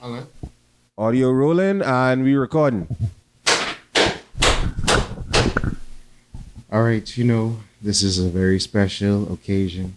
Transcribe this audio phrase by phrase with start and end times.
[0.00, 2.86] Audio rolling and we recording.
[6.70, 9.96] All right, you know, this is a very special occasion.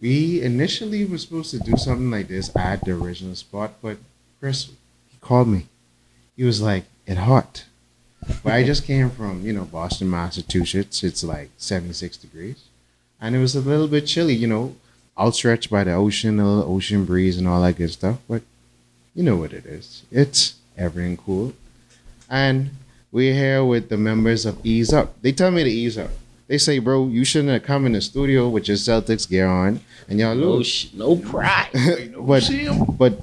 [0.00, 3.98] We initially were supposed to do something like this at the original spot, but
[4.40, 4.70] Chris
[5.08, 5.66] he called me.
[6.36, 7.66] He was like, "It hot."
[8.42, 11.04] But I just came from, you know, Boston, Massachusetts.
[11.04, 12.64] It's like 76 degrees.
[13.20, 14.74] And it was a little bit chilly, you know,
[15.16, 18.18] outstretched by the ocean, a little ocean breeze and all that good stuff.
[18.28, 18.42] But
[19.14, 20.02] you know what it is.
[20.10, 21.52] It's everything cool.
[22.28, 22.70] And
[23.12, 25.20] we're here with the members of Ease Up.
[25.22, 26.10] They tell me to ease up.
[26.48, 29.80] They say, bro, you shouldn't have come in the studio with your Celtics gear on
[30.08, 30.66] and y'all No, lose.
[30.66, 31.70] sh- no pride.
[32.18, 32.50] but
[32.98, 33.18] but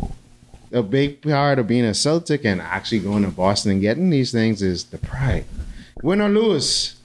[0.72, 4.32] a big part of being a Celtic and actually going to Boston and getting these
[4.32, 5.46] things is the pride.
[6.02, 6.96] Win or lose.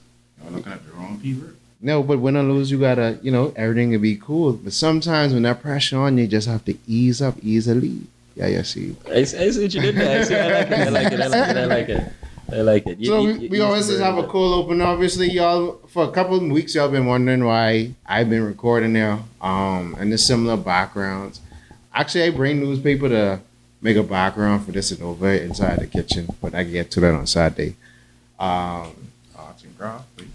[0.41, 1.49] Y'all looking at the wrong people.
[1.81, 4.53] No, but win or lose, you gotta, you know, everything will be cool.
[4.53, 8.01] But sometimes when that pressure on, you just have to ease up easily.
[8.37, 8.95] Yeah, yeah, see.
[9.11, 10.19] I, see- I see what you did there.
[10.19, 10.79] I, see, I like it.
[10.79, 11.19] I like it.
[11.19, 11.57] I like it.
[11.57, 12.03] I like it.
[12.49, 12.97] I like it.
[12.99, 14.79] You- So you- we, you- we you always just have a cool open.
[14.81, 19.19] Obviously, y'all for a couple of weeks y'all been wondering why I've been recording there.
[19.41, 21.41] Um, and the similar backgrounds.
[21.93, 23.39] Actually, I bring newspaper to
[23.81, 27.13] make a background for this and over inside the kitchen, but I get to that
[27.15, 27.75] on Saturday.
[28.39, 28.93] Um,
[29.35, 30.05] Arts and craft.
[30.19, 30.27] Like,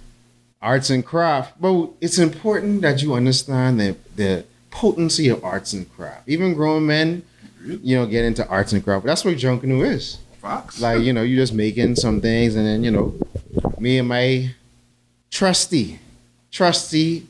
[0.60, 5.92] arts and craft, but it's important that you understand the the potency of arts and
[5.96, 6.28] craft.
[6.28, 7.22] Even grown men,
[7.64, 9.06] you know, get into arts and craft.
[9.06, 10.18] That's what Junkanoo is.
[10.40, 10.80] Fox.
[10.80, 13.14] Like, you know, you're just making some things and then, you know,
[13.78, 14.50] me and my
[15.30, 16.00] trusty,
[16.50, 17.26] trusty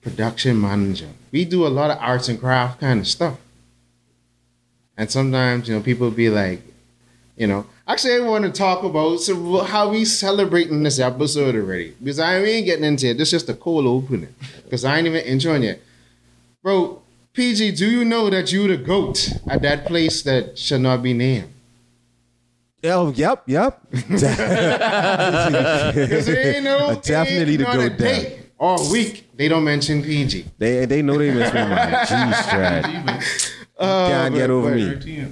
[0.00, 1.08] production manager.
[1.32, 3.38] We do a lot of arts and craft kind of stuff.
[4.96, 6.62] And sometimes, you know, people be like,
[7.36, 11.94] you know, actually I want to talk about so how we celebrating this episode already.
[11.98, 13.18] Because I ain't getting into it.
[13.18, 14.34] This is just a cold opening.
[14.64, 15.82] Because I ain't even enjoying it.
[16.62, 17.02] Bro,
[17.36, 21.12] PG, do you know that you the GOAT at that place that should not be
[21.12, 21.52] named?
[22.84, 23.78] Oh, yep, yep.
[23.92, 24.22] Because
[26.26, 30.46] there ain't no Definitely the GOAT day all week they don't mention PG.
[30.56, 32.06] They they know they miss me, man.
[32.06, 32.86] Jeez, Strad.
[32.88, 33.20] Even
[33.78, 35.26] Uh, Can't get but- over but- me.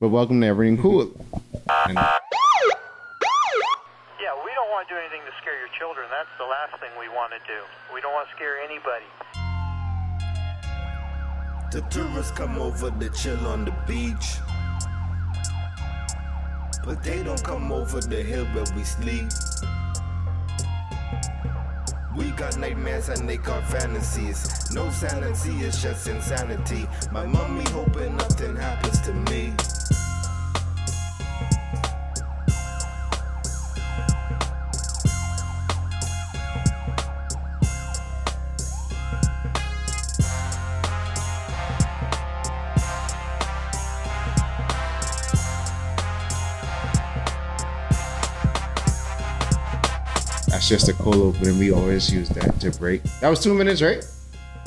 [0.00, 1.04] But welcome to Everything Cool.
[1.04, 2.12] Yeah,
[4.44, 6.06] we don't want to do anything to scare your children.
[6.10, 7.60] That's the last thing we want to do.
[7.92, 9.04] We don't want to scare anybody.
[11.72, 14.38] The tourists come over to chill on the beach.
[16.84, 19.28] But they don't come over the hill where we sleep.
[22.16, 24.72] We got nightmares and they got fantasies.
[24.72, 26.86] No sanity, it's just insanity.
[27.10, 29.52] My mommy hoping nothing happens to me.
[50.64, 51.58] That's just a cool opening.
[51.58, 53.02] We always use that to break.
[53.20, 54.02] That was two minutes, right?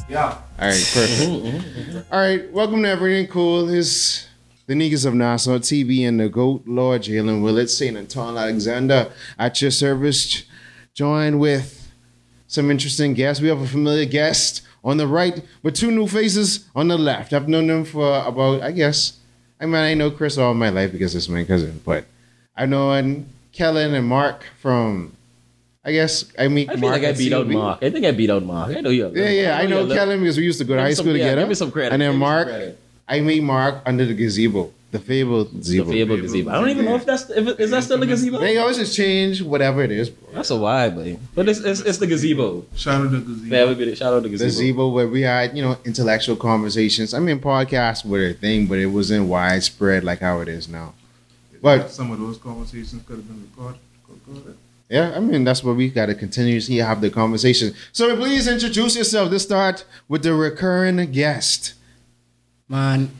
[0.08, 0.26] Yeah.
[0.26, 1.22] All right, perfect.
[1.22, 2.14] Mm-hmm, mm-hmm.
[2.14, 3.70] All right, welcome to Everything Cool.
[3.70, 4.28] Is
[4.68, 7.98] the niggas of Nassau TV and the GOAT, Lord Jalen Willett, St.
[7.98, 10.44] Anton Alexander at your service,
[10.94, 11.92] joined with
[12.46, 13.42] some interesting guests.
[13.42, 17.34] We have a familiar guest on the right, with two new faces on the left.
[17.34, 19.18] I've known them for about, I guess,
[19.60, 22.06] I mean, I know Chris all my life because it's my cousin, but
[22.56, 25.17] I've known Kellen and Mark from,
[25.88, 27.80] I guess, I meet I feel Mark like I at beat out Mark.
[27.82, 28.76] I think I beat out Mark.
[28.76, 29.10] I know you.
[29.16, 29.94] Yeah, yeah, I know you.
[29.94, 31.42] Kellen because we used to go to Give me high some- school yeah, together.
[31.44, 31.94] give me some credit.
[31.94, 32.76] And then Give me some Mark.
[33.08, 35.92] I meet Mark under the gazebo, the fabled The gazebo.
[35.92, 36.50] Fable gazebo.
[36.52, 38.38] I don't even know if that's if it, is that still the gazebo.
[38.40, 40.10] They always just change whatever it is.
[40.10, 40.34] Bro.
[40.34, 42.66] That's a why, but but it's it's, it's the gazebo.
[42.76, 43.56] Shout out to Gazebo.
[43.56, 44.50] Yeah, we be shout out to The gazebo.
[44.50, 47.14] gazebo where we had, you know, intellectual conversations.
[47.14, 50.94] I mean, podcasts were a thing, but it wasn't widespread like how it is now.
[51.62, 53.80] But Some of those conversations could have been recorded.
[54.10, 54.58] recorded.
[54.90, 57.74] Yeah, I mean, that's what we got to continuously have the conversation.
[57.92, 59.32] So please introduce yourself.
[59.32, 61.74] Let's start with the recurring guest.
[62.70, 63.12] Man,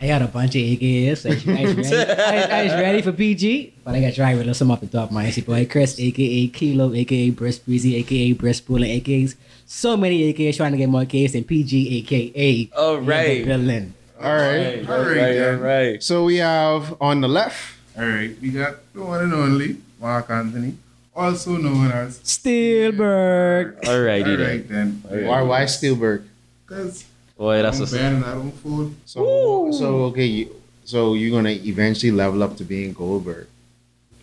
[0.00, 1.18] I got a bunch of AKAs.
[1.18, 4.34] So I, was ready, I, I was ready for PG, but I got to try
[4.34, 5.12] with some off the top.
[5.12, 9.36] Man, it's your boy Chris, aka Kilo, aka Breast Breezy, aka Breast Pooling, AKAs.
[9.64, 13.44] So many AKAs trying to get more Ks than PG, aka All the right.
[13.46, 13.94] villain.
[14.20, 14.88] All right.
[14.88, 16.02] All right, all right.
[16.02, 17.78] So we have on the left.
[17.96, 20.74] All right, we got the one and only Mark Anthony,
[21.14, 22.18] also known as.
[22.20, 23.86] Steelberg.
[23.88, 24.40] All right, All then.
[24.48, 25.02] right then.
[25.26, 26.24] Why, why Spielberg?
[26.66, 27.04] Because
[27.36, 28.94] Boy, that's I'm a banning our own food.
[29.04, 30.54] So, so okay, you,
[30.84, 33.46] so you're gonna eventually level up to being Goldberg.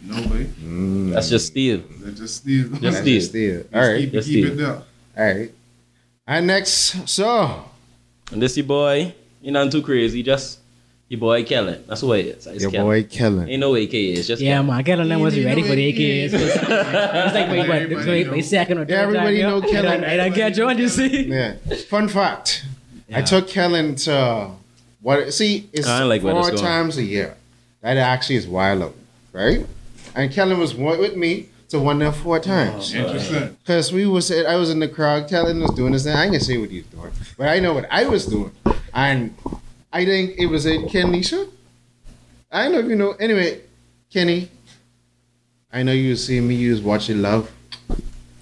[0.02, 0.46] No way.
[0.64, 1.12] Mm.
[1.12, 1.82] that's just steel.
[2.02, 2.70] Let's just steal.
[2.70, 3.20] Just That's steal.
[3.20, 3.70] just it.
[3.74, 4.54] All right, Keep, Just keep steal.
[4.54, 4.84] it there.
[5.18, 5.52] all right.
[6.26, 7.66] And next, so
[8.32, 10.24] And this your boy, You're not too crazy.
[10.24, 10.60] Just
[11.10, 11.84] Your boy Kellen.
[11.88, 12.46] That's what it is.
[12.46, 12.86] It's Your Kellen.
[12.86, 13.50] boy Kellen.
[13.50, 14.12] Ain't no AKA.
[14.14, 14.68] It's just Yeah, Kellen.
[14.68, 14.84] man.
[14.84, 16.34] Kellen them wasn't ready for the it AKs.
[16.34, 17.78] It's like wait, what?
[17.78, 18.34] Everybody Wait, know.
[18.34, 19.72] wait, second or third Yeah, everybody time, know yo.
[19.72, 19.92] Kellen.
[19.92, 21.24] And I, and I get John, you see?
[21.24, 21.56] Yeah.
[21.90, 22.64] Fun fact.
[23.12, 24.52] I took Kellen to
[25.02, 25.34] what?
[25.34, 27.36] See, it's I like four this times a year.
[27.82, 28.96] That actually is wild out,
[29.34, 29.66] right?
[30.14, 32.94] And Kellen was with me to one there four oh, times.
[32.94, 33.58] Interesting.
[33.66, 35.28] Cause we was, I was in the crowd.
[35.28, 36.16] Kellen was doing this thing.
[36.16, 38.52] I ain't gonna say what he was doing, but I know what I was doing,
[38.94, 39.34] and
[39.92, 41.50] I think it was in Kenisha.
[42.52, 43.12] I don't know if you know.
[43.14, 43.62] Anyway,
[44.12, 44.50] Kenny,
[45.72, 46.56] I know you see me.
[46.56, 47.50] You was watching Love,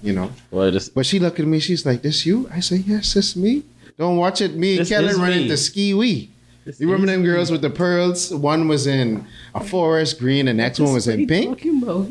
[0.02, 0.32] you know.
[0.52, 1.60] Well, this, But she looked at me.
[1.60, 3.64] She's like, "This you?" I say, "Yes, this me."
[3.98, 4.56] Don't watch it.
[4.56, 6.30] Me and This Kellen is run into Ski Wee.
[6.66, 7.28] this You remember is them me.
[7.28, 8.32] girls with the pearls?
[8.34, 10.46] One was in a forest green.
[10.46, 11.58] The next one was in pink.
[11.58, 12.08] Talking about?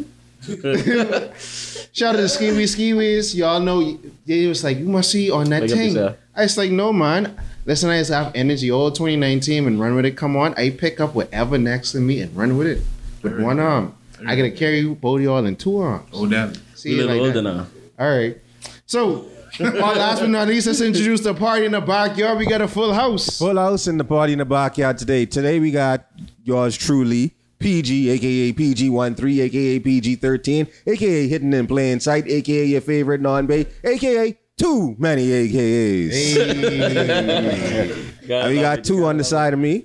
[1.92, 3.34] Shout out to Ski Wee, Ski Wees.
[3.36, 5.96] Y'all know they was like, you must see on that Big thing.
[6.34, 7.36] I was like, no man.
[7.66, 10.16] Listen, I just have energy all 2019 and run with it.
[10.16, 12.82] Come on, I pick up whatever next to me and run with it
[13.22, 13.92] with one arm.
[14.24, 16.08] I gotta carry both of y'all in two arms.
[16.12, 16.56] Oh, that.
[16.76, 17.54] See We a little like older that.
[17.56, 17.66] now.
[17.98, 18.38] All right.
[18.86, 19.26] So,
[19.58, 22.38] last but not least, let's introduce the party in the backyard.
[22.38, 23.36] We got a full house.
[23.38, 25.26] Full house in the party in the backyard today.
[25.26, 26.06] Today we got
[26.44, 33.20] yours truly, PG, aka PG13, aka PG13, aka hidden in plain sight, aka your favorite
[33.20, 36.12] non-bay, aka too many AKAs.
[36.12, 38.02] Hey.
[38.48, 39.84] We got two on the side of me.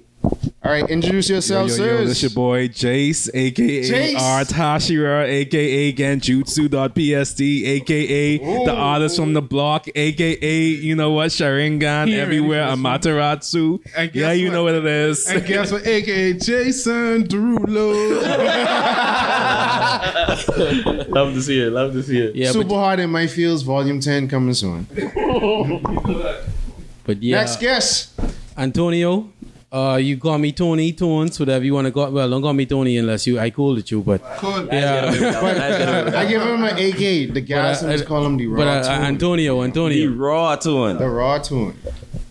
[0.72, 2.08] All right, introduce yourself, yo, yo, sirs.
[2.08, 4.18] this your boy Jace, aka Jace.
[4.18, 12.08] Art Hashira, aka Genjutsu.pst, aka the artist from the block, aka you know what, Sharingan
[12.08, 12.78] He already everywhere, knows.
[12.78, 13.82] Amaterasu.
[13.98, 15.28] And guess Yeah, you know what it is.
[15.28, 15.86] And guess what?
[15.86, 18.22] AKA Jason Derulo.
[21.10, 21.74] Love to see it.
[21.74, 22.34] Love to see it.
[22.34, 24.88] Yeah, Super but, Hard in My Fields, Volume 10 coming soon.
[27.04, 28.12] But yeah, Next guest.
[28.56, 29.28] Antonio,
[29.72, 32.12] uh, you call me Tony, Tones, whatever you want to call.
[32.12, 34.02] Well, don't call me Tony unless you I call it you.
[34.02, 34.66] But cool.
[34.68, 37.34] yeah, I give him an AK.
[37.34, 39.06] The guys But, uh, just call him the raw but uh, tune.
[39.06, 40.12] Antonio, The Antonio.
[40.12, 40.98] raw tune.
[40.98, 41.76] the raw tune.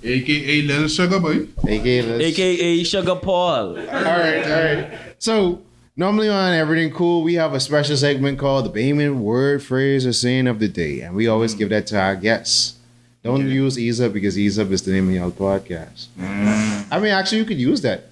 [0.03, 1.47] AKA Little Sugar Boy.
[1.67, 3.79] AKA let's- AKA Sugar Paul.
[3.79, 4.99] All right, all right.
[5.19, 5.63] So
[5.97, 10.13] normally on everything cool, we have a special segment called the Bayman word, phrase, or
[10.13, 12.77] saying of the day, and we always give that to our guests.
[13.23, 16.07] Don't use Ease Up because Ease Up is the name of your podcast.
[16.19, 18.07] I mean, actually, you could use that.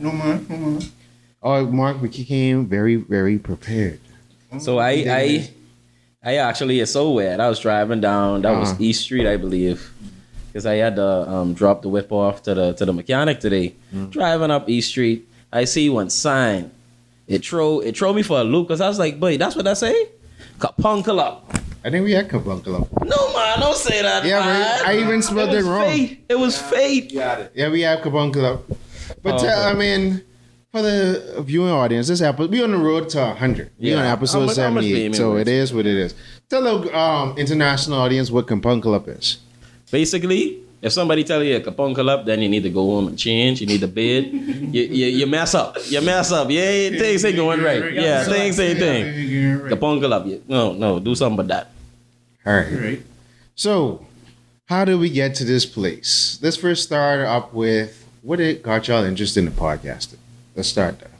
[0.00, 0.82] No man, no man.
[1.42, 4.00] Oh, Mark, we came very, very prepared.
[4.58, 5.50] So I I
[6.22, 7.38] I actually it's so weird.
[7.40, 8.82] I was driving down that was Uh-huh.
[8.82, 9.90] East Street, I believe.
[10.48, 13.76] Because I had to um, drop the whip off to the to the mechanic today.
[13.94, 14.10] Mm.
[14.10, 16.72] Driving up East Street, I see one sign.
[17.28, 19.68] It throw it throw me for a loop because I was like, boy, that's what
[19.68, 20.08] I say?
[20.58, 21.46] Kapunkle up.
[21.84, 23.04] I think we had Kabunkel up.
[23.06, 24.24] No man, don't say that.
[24.24, 24.80] Yeah, man.
[24.84, 24.88] right.
[24.88, 25.86] I even spelled it was wrong.
[25.88, 26.24] Fate.
[26.28, 27.12] It was fate.
[27.14, 27.52] Got it.
[27.54, 28.64] Yeah, we have Kabunkel up.
[29.22, 29.70] But Oh, tell, okay.
[29.70, 30.22] I mean,
[30.72, 33.70] for the viewing audience, this episode, we on the road to 100.
[33.78, 34.00] We Yeah.
[34.00, 35.14] on episode much- 78.
[35.16, 36.14] So it is what it is.
[36.50, 39.38] Tell the um, international audience what Kabunkel up is.
[39.90, 43.18] Basically, if somebody tell you a kapunkle up, then you need to go home and
[43.18, 43.60] change.
[43.60, 44.26] You need to bid.
[44.32, 45.76] you, you, you mess up.
[45.88, 46.48] You mess up.
[46.50, 47.92] Yeah, things ain't going right.
[47.92, 49.04] Yeah, things ain't thing.
[49.62, 49.72] Right.
[49.72, 50.26] Kapunkle up.
[50.26, 51.70] You- No, no, do something about that.
[52.46, 52.72] All right.
[52.80, 53.02] right.
[53.54, 54.06] So,
[54.66, 56.38] how did we get to this place?
[56.40, 60.16] Let's first start up with what it got y'all interested in the podcasting.
[60.56, 61.10] Let's start there.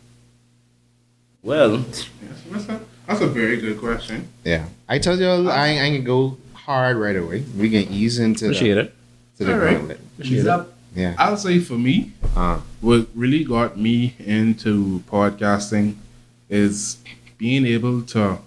[1.42, 2.08] Well, Yes,
[2.50, 4.28] That's a, that's a very good question.
[4.44, 4.66] Yeah.
[4.88, 7.44] I told y'all I, ain't- I ain't gonna go hard right away.
[7.56, 8.94] We can ease into appreciate the, it.
[9.40, 9.76] To the All right.
[9.78, 10.00] gauntlet.
[10.18, 10.66] It.
[10.94, 11.14] Yeah.
[11.18, 15.96] I'll say for me, Uh, what really got me into podcasting
[16.48, 16.98] is
[17.38, 18.38] being able to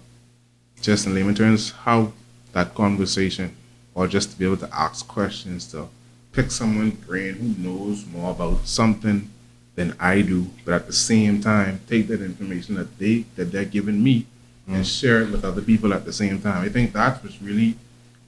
[0.80, 2.12] just in layman terms how
[2.52, 3.54] that conversation
[3.94, 5.88] or just to be able to ask questions to
[6.32, 9.28] pick someone's brain who knows more about something
[9.76, 13.64] than I do, but at the same time take that information that they that they're
[13.78, 14.26] giving me
[14.66, 16.64] and share it with other people at the same time.
[16.64, 17.76] I think that's what's really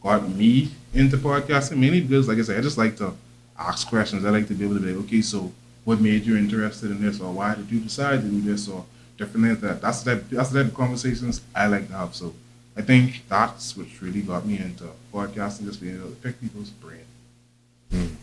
[0.02, 3.14] got me into podcasting, mainly because like I said, I just like to
[3.58, 4.24] ask questions.
[4.24, 5.52] I like to be able to be like, okay, so
[5.84, 8.84] what made you interested in this or why did you decide to do this or
[9.16, 12.14] different things that that's the type that's the type of conversations I like to have.
[12.14, 12.34] So
[12.76, 16.70] I think that's what really got me into podcasting, just being able to pick people's
[16.70, 18.16] brain.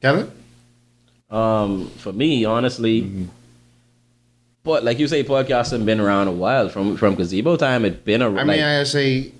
[0.00, 0.30] Kevin?
[1.30, 3.28] Um, for me, honestly,
[4.64, 7.84] but like you say, podcasting been around a while from from gazebo time.
[7.84, 9.32] It been a I like, mean, I say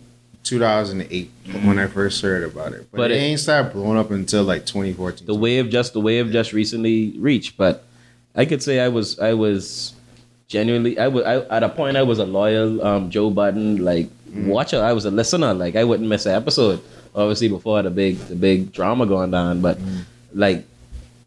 [0.44, 1.30] 2008
[1.64, 1.92] when I mm.
[1.92, 5.26] first heard about it, but, But it, it- ain't started blowing up until like 2014.
[5.26, 7.56] the wave just the wave just recently reached.
[7.56, 7.84] But
[8.34, 9.94] I could say I was I was
[10.48, 14.08] genuinely I was I, at a point I was a loyal um, Joe Budden like
[14.28, 14.46] mm.
[14.46, 14.82] watcher.
[14.82, 15.54] I was a listener.
[15.54, 16.80] Like I wouldn't miss an episode.
[17.14, 20.04] Obviously before the big the big drama going down, but mm.
[20.32, 20.64] like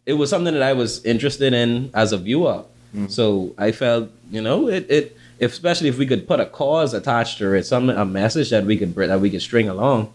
[0.06, 2.64] it was something that I was interested in as a viewer.
[3.08, 6.94] So I felt, you know, it it if, especially if we could put a cause
[6.94, 10.12] attached to it, some a message that we could that we could string along.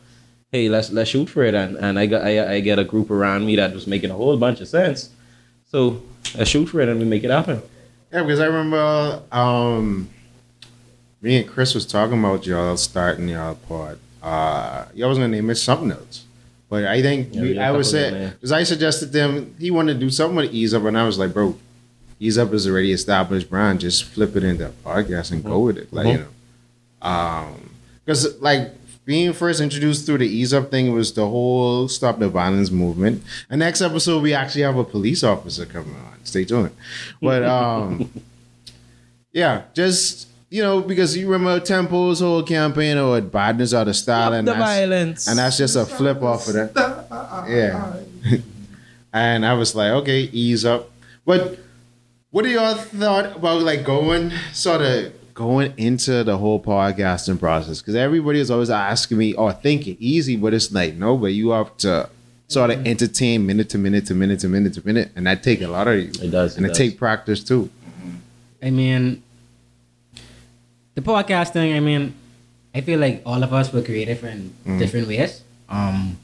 [0.51, 3.11] Hey, let's let's shoot for it, and and I got I, I get a group
[3.11, 5.09] around me that was making a whole bunch of sense.
[5.67, 6.01] So
[6.35, 7.61] let's shoot for it, and we make it happen.
[8.11, 10.09] Yeah, because I remember um,
[11.21, 13.99] me and Chris was talking about y'all starting y'all part.
[14.23, 16.25] Uh, y'all was gonna name it something else,
[16.69, 18.29] but I think Yeah, we, we got a I would say of them, yeah.
[18.31, 21.19] because I suggested them he wanted to do something with Ease Up, and I was
[21.19, 21.55] like, bro,
[22.19, 23.79] Ease Up is already established brand.
[23.79, 26.25] Just flip it into a podcast and go with it, like you
[27.01, 27.69] know, um,
[28.05, 28.73] because like.
[29.05, 33.23] Being first introduced through the ease up thing was the whole stop the violence movement.
[33.49, 36.23] And next episode we actually have a police officer coming on.
[36.25, 36.69] Stay tuned.
[37.19, 38.11] But um
[39.33, 44.33] yeah, just you know, because you remember Temple's whole campaign or badness out of style
[44.33, 45.27] and the that's, violence.
[45.27, 47.45] and that's just a flip off of that.
[47.47, 47.95] Yeah.
[49.13, 50.91] and I was like, okay, ease up.
[51.25, 51.57] But
[52.31, 57.81] what do y'all thought about like going sort of going into the whole podcasting process?
[57.81, 61.27] Because everybody is always asking me, oh, think it easy, but it's like, no, but
[61.27, 62.09] you have to
[62.47, 62.87] sort of mm-hmm.
[62.87, 65.87] entertain minute to minute to minute to minute to minute, and that take a lot
[65.87, 66.11] of you.
[66.21, 66.77] It does, and it it does.
[66.77, 67.69] take practice too.
[67.87, 68.15] Mm-hmm.
[68.63, 69.23] I mean,
[70.95, 71.75] the podcasting.
[71.75, 72.13] I mean,
[72.75, 74.77] I feel like all of us were creative in mm.
[74.77, 75.43] different ways.
[75.67, 76.17] Um,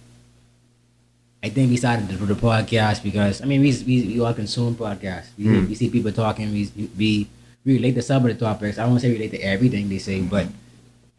[1.46, 4.74] I think we started do the podcast because I mean we we, we all consume
[4.74, 5.30] podcasts.
[5.38, 5.68] We, hmm.
[5.70, 6.52] we see people talking.
[6.52, 7.30] We we
[7.64, 8.80] we relate to some of the topics.
[8.80, 10.48] I won't say relate to everything they say, but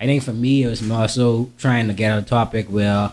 [0.01, 3.13] I think for me it was more so trying to get a topic where.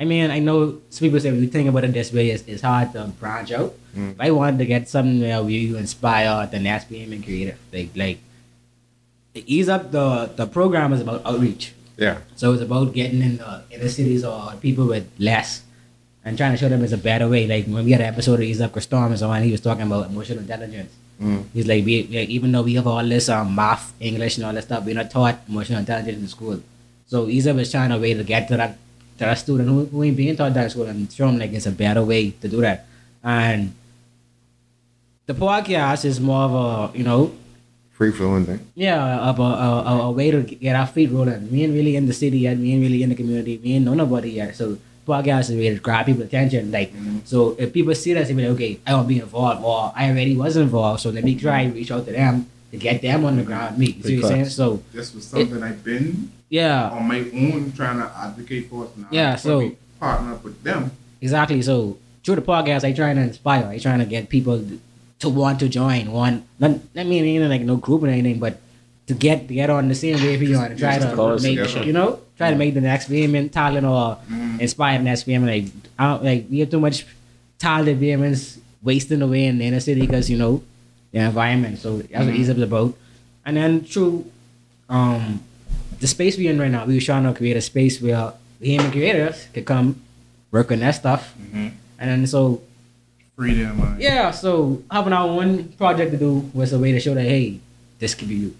[0.00, 2.62] I mean, I know some people say you think about it this way, it's, it's
[2.62, 3.74] hard to branch out.
[3.94, 4.10] Hmm.
[4.10, 7.58] If I wanted to get something where we inspire, the that's being and creative.
[7.72, 8.18] Like, like,
[9.34, 11.72] ease up the the program is about outreach.
[11.96, 12.18] Yeah.
[12.34, 15.62] So it's about getting in the inner cities or people with less
[16.24, 17.46] and trying to show them it's a better way.
[17.46, 19.60] Like when we had an episode of Ease Up Storm and so on, he was
[19.60, 20.92] talking about emotional intelligence.
[21.20, 21.44] Mm.
[21.52, 24.52] He's like, we, like, even though we have all this um, math, English, and all
[24.52, 26.62] that stuff, we're not taught emotional intelligence in school.
[27.06, 28.78] So Ease Up is trying a way to get to that
[29.18, 31.52] to that student who, who ain't being taught that in school and show them like
[31.52, 32.86] it's a better way to do that.
[33.24, 33.74] And
[35.26, 36.54] the podcast is more of
[36.94, 37.34] a, you know,
[37.90, 38.60] Free flowing thing.
[38.76, 41.50] yeah, of a, a, a, a way to get our feet rolling.
[41.50, 42.56] We ain't really in the city yet.
[42.56, 43.58] We ain't really in the community.
[43.58, 44.54] We ain't know nobody yet.
[44.54, 44.78] So
[45.08, 46.70] podcast is a way to grab people's attention.
[46.70, 46.92] Like,
[47.24, 49.92] so if people see that, they be like, okay, I want to be involved, or
[49.96, 53.00] I already was involved, so let me try and reach out to them to get
[53.02, 53.78] them on the ground.
[53.78, 54.44] Me, you see what I'm saying?
[54.50, 58.88] So This was something I've been yeah, on my own trying to advocate for.
[58.96, 60.90] And Yeah, so- partner up with them.
[61.20, 61.60] exactly.
[61.62, 63.66] So through the podcast, I trying to inspire.
[63.66, 64.62] I trying to get people
[65.18, 66.12] to want to join.
[66.12, 68.60] One, not, not mean anything like no group or anything, but
[69.08, 71.06] to get to get on the same wave you on and try to
[71.42, 71.84] make together.
[71.84, 74.60] you know try to make the next Bahamian talent or mm-hmm.
[74.60, 75.46] inspire the next Bahamian.
[75.46, 77.04] Like I don't like we have too much
[77.58, 80.62] talented Bahamians wasting away in the inner city because you know
[81.12, 81.78] the environment.
[81.78, 82.36] So that's what mm-hmm.
[82.36, 82.94] Ease Up is about.
[83.44, 84.30] And then through
[84.88, 85.42] um
[86.00, 88.92] the space we're in right now, we were trying to create a space where Bahamian
[88.92, 90.00] creators could come
[90.50, 91.34] work on that stuff.
[91.36, 91.68] Mm-hmm.
[91.98, 92.62] And then so
[93.36, 93.96] freedom.
[93.98, 97.58] yeah, so having our one project to do was a way to show that hey,
[97.98, 98.56] this could be you.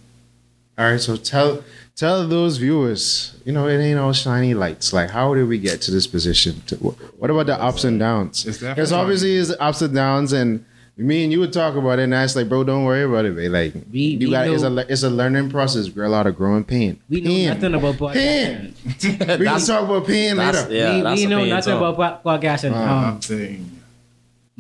[0.79, 1.65] All right, so tell
[1.97, 4.93] tell those viewers, you know, it ain't all shiny lights.
[4.93, 6.63] Like, how did we get to this position?
[6.69, 8.47] To- What about the ups and downs?
[8.47, 10.65] It's definitely- Because obviously it's ups and downs, and
[10.97, 13.25] me and you would talk about it, and I was like, bro, don't worry about
[13.25, 13.51] it, babe.
[13.51, 15.91] Like, We- you we got it's a it's a learning process.
[15.91, 17.01] We're allowed to grow in pain.
[17.11, 17.49] We know pain.
[17.49, 18.75] nothing about Pain.
[18.87, 19.39] podcasting.
[19.41, 20.75] We can talk about pain that's- later.
[20.77, 21.95] Yeah, we that's we know pain nothing song.
[21.97, 22.71] about po- podcasting.
[22.73, 22.95] Uh-huh.
[22.95, 23.71] Um, I'm saying.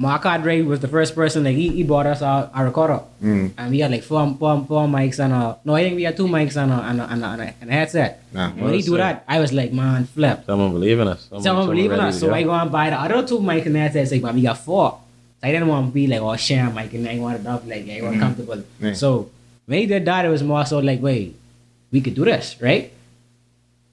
[0.00, 3.50] Mark Andre was the first person like he, he bought us our, our recorder, Mm.
[3.58, 6.16] and we had like four, four, four mics and a no, I think we had
[6.16, 8.22] two mics and a and a, and a, and a, and a headset.
[8.32, 8.50] Nah.
[8.52, 10.44] When he do that, I was like, man, flip.
[10.46, 11.24] Someone believe in us.
[11.24, 12.34] Someone, Someone believe in us, so go.
[12.34, 14.12] I go and buy the other two mics and the headset.
[14.12, 15.00] Like, man, we got four.
[15.40, 17.66] So I didn't want to be like, oh, share a mic, and I wanted up
[17.66, 18.62] like I want comfortable.
[18.78, 18.92] Yeah.
[18.92, 19.30] So
[19.66, 21.34] when he did that, it was more so like, wait,
[21.90, 22.92] we could do this, right?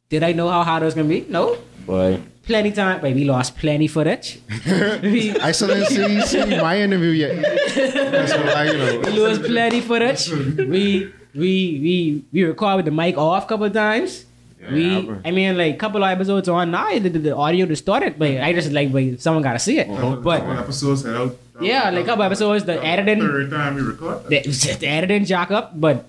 [0.09, 1.25] Did I know how hard it was gonna be?
[1.29, 1.57] No.
[1.87, 4.39] Boy, Plenty time, but we lost plenty footage.
[5.01, 7.41] we, I still didn't see, see my interview yet.
[7.41, 8.99] That's what I, you know.
[8.99, 10.29] we lost plenty footage.
[10.29, 11.51] We we
[11.85, 14.25] we we record with the mic off a couple of times.
[14.71, 15.09] we.
[15.25, 18.29] I mean, like a couple of episodes on now, the, the, the audio distorted, but
[18.39, 19.89] I just like, wait, someone gotta see it.
[19.89, 20.01] Uh-huh.
[20.01, 21.35] Couple But episodes had out.
[21.59, 24.23] Yeah, like couple episodes, the that was editing- Third time we record.
[24.29, 24.41] the,
[24.79, 26.05] the editing jack up, but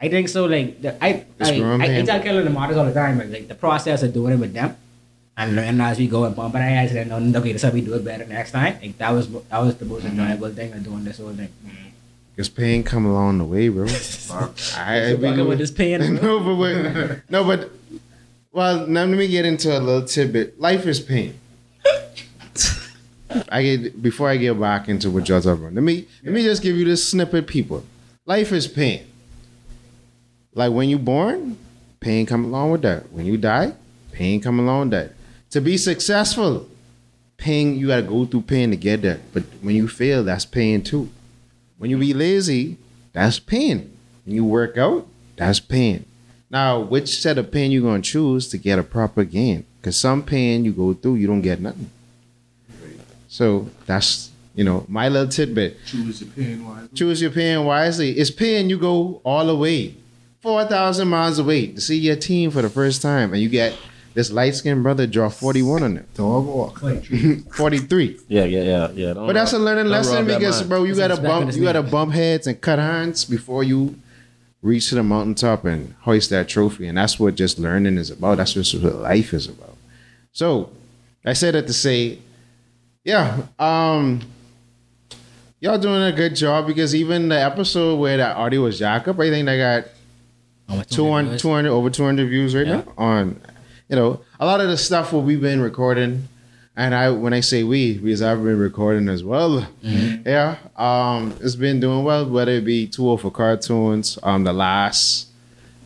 [0.00, 0.46] I think so.
[0.46, 2.06] Like the, I, It's I, growing I, I pain.
[2.06, 4.38] tell Killer and the models all the time, like, like the process of doing it
[4.38, 4.76] with them,
[5.38, 7.80] and learn as we go and bump our heads and then okay, that's how we
[7.80, 8.76] do it better next time.
[8.82, 10.20] Like that was that was the most mm-hmm.
[10.20, 11.48] enjoyable thing of doing this whole thing.
[12.34, 13.84] Because pain come along the way, bro.
[13.86, 17.70] I, I Fucking with this pain, no, but wait, no, but
[18.52, 20.60] well, now let me get into a little tidbit.
[20.60, 21.38] Life is pain.
[23.48, 25.74] I get before I get back into what y'all talking about.
[25.74, 27.84] Let me let me just give you this snippet, people.
[28.26, 29.06] Life is pain.
[30.52, 31.56] Like when you born,
[32.00, 33.12] pain come along with that.
[33.12, 33.74] When you die,
[34.10, 35.17] pain come along with that.
[35.50, 36.68] To be successful,
[37.38, 39.20] pain you gotta go through pain to get that.
[39.32, 41.08] But when you fail, that's pain too.
[41.78, 42.76] When you be lazy,
[43.12, 43.96] that's pain.
[44.24, 46.04] When you work out, that's pain.
[46.50, 49.64] Now, which set of pain you gonna choose to get a proper gain?
[49.80, 51.90] Because some pain you go through, you don't get nothing.
[53.28, 55.78] So that's you know my little tidbit.
[55.86, 56.88] Choose your pain wisely.
[56.94, 58.10] Choose your pain wisely.
[58.18, 59.94] It's pain you go all the way,
[60.40, 63.74] four thousand miles away to see your team for the first time, and you get
[64.18, 66.12] this light skinned brother draw forty one on it.
[66.14, 66.80] Dog walk.
[67.54, 68.18] Forty three.
[68.26, 69.12] Yeah, yeah, yeah, yeah.
[69.14, 72.48] Don't But that's a learning lesson because, bro, you gotta bump, you gotta bump heads
[72.48, 73.94] and cut hands before you
[74.60, 76.88] reach to the mountaintop and hoist that trophy.
[76.88, 78.38] And that's what just learning is about.
[78.38, 79.76] That's just what life is about.
[80.32, 80.70] So,
[81.24, 82.18] I said that to say,
[83.04, 84.20] yeah, um,
[85.60, 89.30] y'all doing a good job because even the episode where that audio was Jacob, I
[89.30, 89.84] think they got
[90.68, 92.76] Almost 200, 200 over 200 views right Yeah.
[92.78, 93.40] now on
[93.88, 96.28] you know a lot of the stuff what we've been recording
[96.76, 101.56] and i when i say we because i've been recording as well yeah um it's
[101.56, 105.28] been doing well whether it be tool for cartoons um the last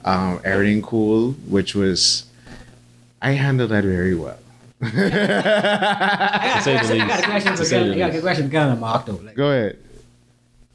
[0.05, 2.25] um everything cool which was
[3.21, 4.39] i handled that very well
[4.85, 8.13] I say the got, I got a question for say Ken- the I got a
[8.15, 8.23] least.
[8.25, 9.13] question for Ken Mark though.
[9.23, 9.79] Like, go ahead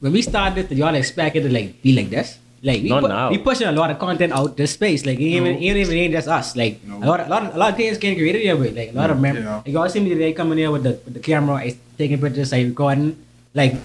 [0.00, 2.38] when we started, did y'all expect it to like be like this?
[2.62, 3.30] Like we, Not put, now.
[3.30, 5.06] we pushing a lot of content out this space.
[5.06, 5.58] Like it ain't even, No.
[5.58, 6.56] it ain't even ain't just us.
[6.56, 6.98] Like No.
[6.98, 8.56] a lot, of, a lot, of, a lot of things getting created here.
[8.56, 9.20] But like a lot of mm.
[9.20, 9.56] mem- Yeah.
[9.56, 12.50] like y'all see me today coming here with the with the camera, I taking pictures,
[12.50, 13.16] like recording.
[13.54, 13.76] Like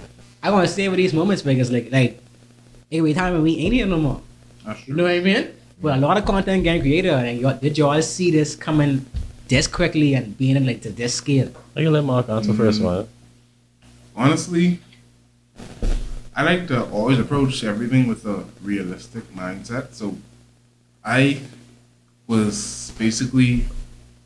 [0.42, 2.20] I want to savor these moments because like like
[2.90, 4.20] every time we ain't here no more.
[4.66, 5.48] That's You know what I mean?
[5.80, 9.04] But a lot of content getting created, and y'all, did y'all see this coming
[9.48, 11.50] this quickly and being like to this scale?
[11.76, 12.84] I can let Mark answer first mm.
[12.84, 13.08] one.
[14.16, 14.80] honestly,
[16.36, 19.92] I like to always approach everything with a realistic mindset.
[19.92, 20.16] So
[21.04, 21.40] I
[22.26, 23.66] was basically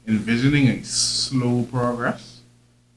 [0.07, 2.41] envisioning a slow progress,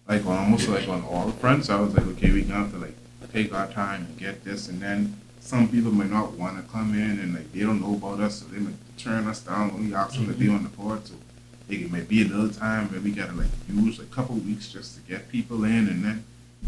[0.07, 1.69] like on almost like on all fronts.
[1.69, 2.95] I was like, okay, we have to like
[3.33, 6.93] take our time and get this, and then some people might not want to come
[6.93, 9.89] in and like they don't know about us, so they might turn us down when
[9.89, 10.99] we ask them to be on the board.
[10.99, 11.15] Mm-hmm.
[11.15, 14.71] So it might be a little time where we gotta like use a couple weeks
[14.71, 16.23] just to get people in, and then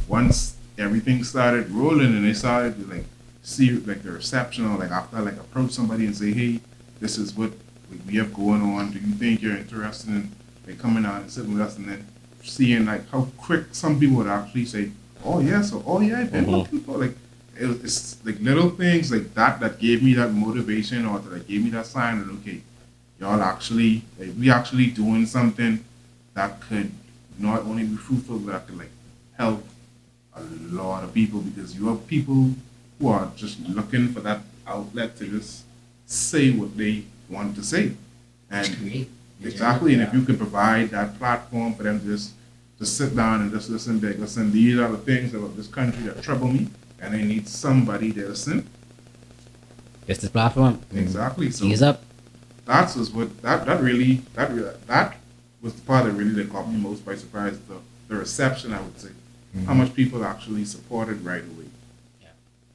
[0.07, 3.05] once everything started rolling and they started to like
[3.43, 6.59] see like the reception or like after I like approach somebody and say, hey,
[6.99, 7.51] this is what
[8.07, 8.91] we have going on.
[8.91, 10.31] Do you think you're interested in
[10.65, 11.77] like coming out and sitting with us?
[11.77, 12.07] And then
[12.43, 14.91] seeing like how quick some people would actually say,
[15.23, 16.51] oh yeah, so oh yeah, I've been Mhm.
[16.51, 17.15] looking for like
[17.55, 21.63] it, it's like little things like that that gave me that motivation or that gave
[21.63, 22.61] me that sign that okay,
[23.19, 25.83] y'all actually like we actually doing something
[26.33, 26.89] that could
[27.37, 28.89] not only be fruitful but that could like
[29.37, 29.63] help
[30.35, 30.41] a
[30.73, 32.51] lot of people because you have people
[32.99, 35.63] who are just looking for that outlet to just
[36.05, 37.93] say what they want to say.
[38.49, 39.07] And
[39.43, 42.33] exactly, and if you can provide that platform for them to just
[42.79, 46.03] to sit down and just listen, like, listen, these are the things about this country
[46.03, 46.67] that trouble me,
[46.99, 48.67] and I need somebody to listen.
[50.07, 50.81] It's this platform.
[50.93, 51.49] Exactly.
[51.49, 52.03] So Ease up.
[52.65, 55.15] that's was what that that really that really, that
[55.61, 57.57] was the part that really that caught me most by surprise.
[57.67, 57.75] The
[58.09, 59.09] the reception, I would say,
[59.67, 61.67] how much people actually supported right away.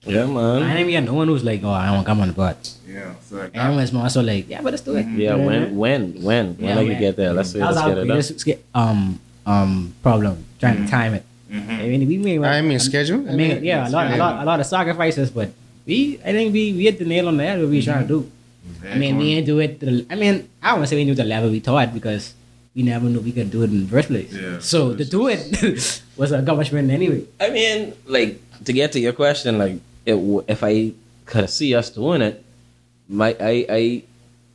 [0.07, 0.63] Yeah, man.
[0.63, 0.77] I man.
[0.79, 2.57] ain't even no one who's like, oh, I don't come on the pod.
[2.87, 5.05] Yeah, so like that, Everyone's more so like, yeah, but let's do it.
[5.07, 7.01] Yeah, when, when, when, Yeah, when I can when.
[7.01, 7.33] get there.
[7.35, 7.59] Let's see.
[7.59, 8.09] That was Let's get it done.
[8.09, 11.25] biggest sk- um um problem trying to time it.
[11.51, 11.69] Mhm.
[11.81, 13.29] I mean, we made I mean, schedule.
[13.29, 15.51] I mean, yeah, a lot, a lot, a lot of sacrifices, but
[15.85, 17.59] we, I think we, we hit the nail on the head.
[17.61, 18.31] What we trying to do.
[18.89, 19.81] I mean, we didn't do it.
[19.81, 21.93] To the, I mean, I don't want to say we knew the level we taught
[21.93, 22.35] because
[22.75, 24.33] we never knew we could do it in the first place.
[24.33, 24.59] Yeah.
[24.61, 27.25] So to do it was a accomplishment anyway.
[27.41, 30.15] I mean, like to get to your question, like it,
[30.49, 30.93] if I
[31.27, 32.45] could see us doing it,
[33.09, 34.03] my I, I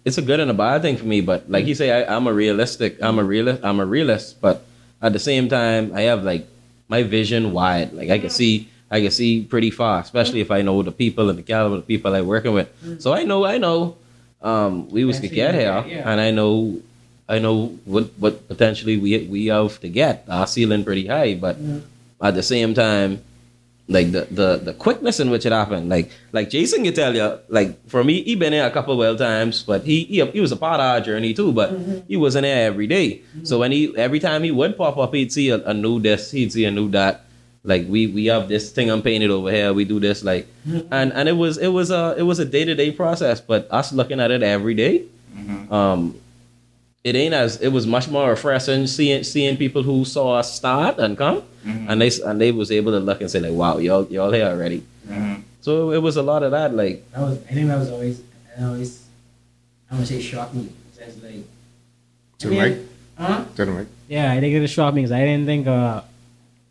[0.06, 1.22] it's a good and a bad thing for me.
[1.22, 3.02] But like you say, I, I'm a realistic.
[3.02, 3.64] I'm a realist.
[3.64, 4.42] I'm a realist.
[4.42, 4.66] But
[5.02, 6.48] at the same time, I have like
[6.88, 7.94] my vision wide.
[7.94, 8.70] Like I can see.
[8.92, 11.82] I can see pretty far, especially if I know the people and the caliber of
[11.82, 12.70] the people I'm working with.
[13.02, 13.98] So I know, I know,
[14.44, 16.08] um, we was to get here, yeah.
[16.08, 16.80] and I know,
[17.28, 20.26] I know what what potentially we we have to get.
[20.28, 21.58] Our ceiling pretty high, but
[22.22, 23.24] at the same time,
[23.88, 25.90] like the, the the quickness in which it happened.
[25.90, 29.16] Like like Jason can tell you, like for me, he been there a couple well
[29.16, 31.52] times, but he he, he was a part of our journey too.
[31.52, 32.00] But mm-hmm.
[32.08, 33.20] he wasn't there every day.
[33.20, 33.46] Mm-hmm.
[33.46, 36.32] So when he every time he would pop up, he'd see a, a new this,
[36.32, 37.26] he'd see a new that.
[37.66, 39.72] Like we we have this thing I'm painted over here.
[39.72, 40.92] We do this like, mm-hmm.
[40.92, 43.40] and and it was it was a it was a day to day process.
[43.40, 45.08] But us looking at it every day,
[45.72, 46.20] um,
[47.04, 51.00] it ain't as it was much more refreshing seeing seeing people who saw us start
[51.00, 51.90] and come, mm-hmm.
[51.90, 54.48] and they and they was able to look and say like, wow, y'all y'all here
[54.48, 54.84] already.
[55.08, 55.42] Mm-hmm.
[55.62, 56.74] So it was a lot of that.
[56.74, 58.22] Like That was I think that was always
[58.58, 59.06] I always
[59.90, 60.70] I want to say shocked me.
[60.98, 61.44] It's like
[62.40, 62.88] To I the mic.
[63.18, 63.46] Huh?
[63.56, 63.88] To the mic.
[64.08, 66.02] Yeah, I think it shocked me because I didn't think uh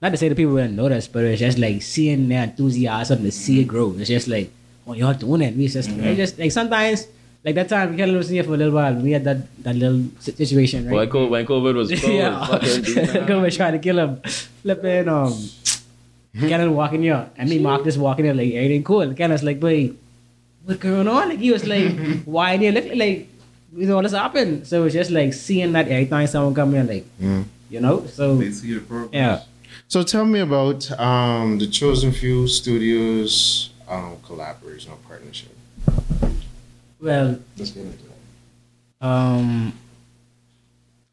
[0.00, 3.30] not to say the people wouldn't notice, but it's just like seeing their enthusiasm to
[3.30, 3.94] see it grow.
[3.96, 4.50] It's just like,
[4.86, 5.56] oh y'all doing it.
[5.56, 6.04] We just mm-hmm.
[6.04, 7.06] it's just like sometimes
[7.44, 8.94] like that time Kelly was here for a little while.
[8.94, 11.08] We had that that little si- situation, when right?
[11.10, 14.20] COVID, when COVID was cold, yeah, fucking dude, was trying to kill him.
[14.62, 15.32] Flipping um
[16.38, 17.28] Kellen walking here.
[17.36, 19.00] And me Mark just walking here like everything cool.
[19.02, 19.92] And Kellen's like, boy,
[20.64, 21.28] what's going on?
[21.28, 23.28] Like he was like, why did you look like
[23.76, 24.66] you know this happened?
[24.66, 27.44] So it's just like seeing that every time someone come in like Mm.
[27.70, 28.06] you know?
[28.06, 29.10] So They see the progress.
[29.12, 29.40] yeah.
[29.88, 35.54] So tell me about um, the Chosen Few Studios um, collaboration or partnership.
[37.02, 39.06] Well, Let's get into that.
[39.06, 39.72] um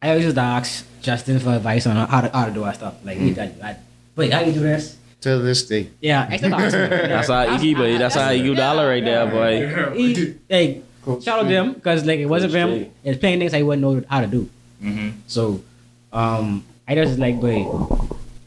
[0.02, 2.96] I always just ask Justin for advice on how to how to do our stuff.
[3.04, 3.76] Like he tell you, I,
[4.16, 4.96] wait, how you do this?
[5.22, 5.90] To this day.
[6.00, 6.90] Yeah, I still ask him.
[7.12, 7.98] That's our Iggy, boy.
[7.98, 9.94] That's our Iggy dollar right there, boy.
[9.98, 10.84] He, like
[11.22, 12.92] shout out to him because like it wasn't for him.
[13.04, 14.50] It's playing things I wouldn't know how to do.
[14.82, 15.10] Mm-hmm.
[15.28, 15.62] So,
[16.14, 17.64] um, I just like, boy,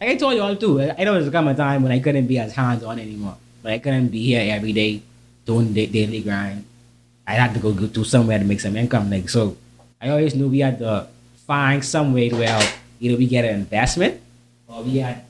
[0.00, 0.80] like I told you all too.
[0.80, 3.36] I know there's come a time when I couldn't be as hands on anymore.
[3.62, 5.02] But I couldn't be here every day
[5.44, 6.64] doing the daily grind.
[7.32, 9.08] I had to go, to somewhere to make some income.
[9.08, 9.56] Like so,
[10.00, 11.08] I always knew we had to
[11.46, 12.60] find some way to where
[13.00, 14.20] either we get an investment
[14.68, 15.24] or we had,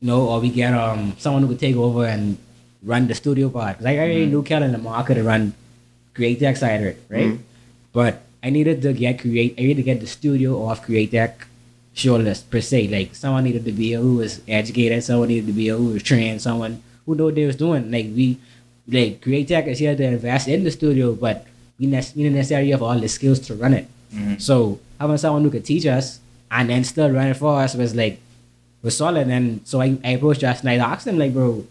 [0.00, 2.38] you know, or we get um someone who could take over and
[2.82, 3.76] run the studio part.
[3.76, 5.52] Cause I already knew Kellen in the market to run
[6.14, 7.38] Create Tech side of it, right?
[7.92, 9.54] But I needed to get create.
[9.58, 11.46] I needed to get the studio off Create Tech
[11.92, 12.88] shoulders per se.
[12.88, 15.04] Like someone needed to be who was educated.
[15.04, 16.40] Someone needed to be who was trained.
[16.40, 17.90] Someone who knew what they was doing.
[17.90, 18.38] Like we,
[18.88, 21.46] like Create Tech is here to invest in the studio, but
[21.78, 23.86] we, ne- we didn't necessarily have all the skills to run it.
[24.38, 27.94] So having someone who could teach us and then still run it for us was
[27.94, 28.20] like
[28.82, 29.28] was solid.
[29.28, 30.68] And so I, I approached Justin.
[30.68, 31.64] I asked him like, bro,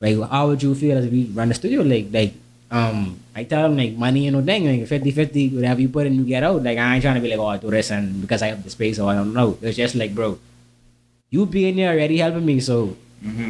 [0.00, 1.82] like how would you feel as we run the studio?
[1.82, 2.34] Like like
[2.70, 6.14] um I tell him like money and no thing, like 50-50, whatever you put in
[6.14, 6.62] you get out.
[6.62, 8.62] Like I ain't trying to be like, oh I do this and because I have
[8.62, 9.58] the space or I don't know.
[9.62, 10.38] It's just like bro,
[11.30, 12.96] you being there already helping me, so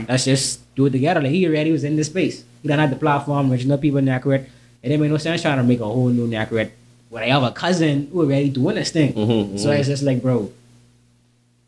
[0.09, 1.21] let's just do it together.
[1.21, 2.45] Like he already was in the space.
[2.62, 4.46] He done had the platform, which no people in Nakurit.
[4.83, 6.70] It didn't make no sense trying to make a whole new Nakurit.
[7.11, 9.12] When I have a cousin who already doing this thing.
[9.12, 10.51] Mhm, So it's just like, bro,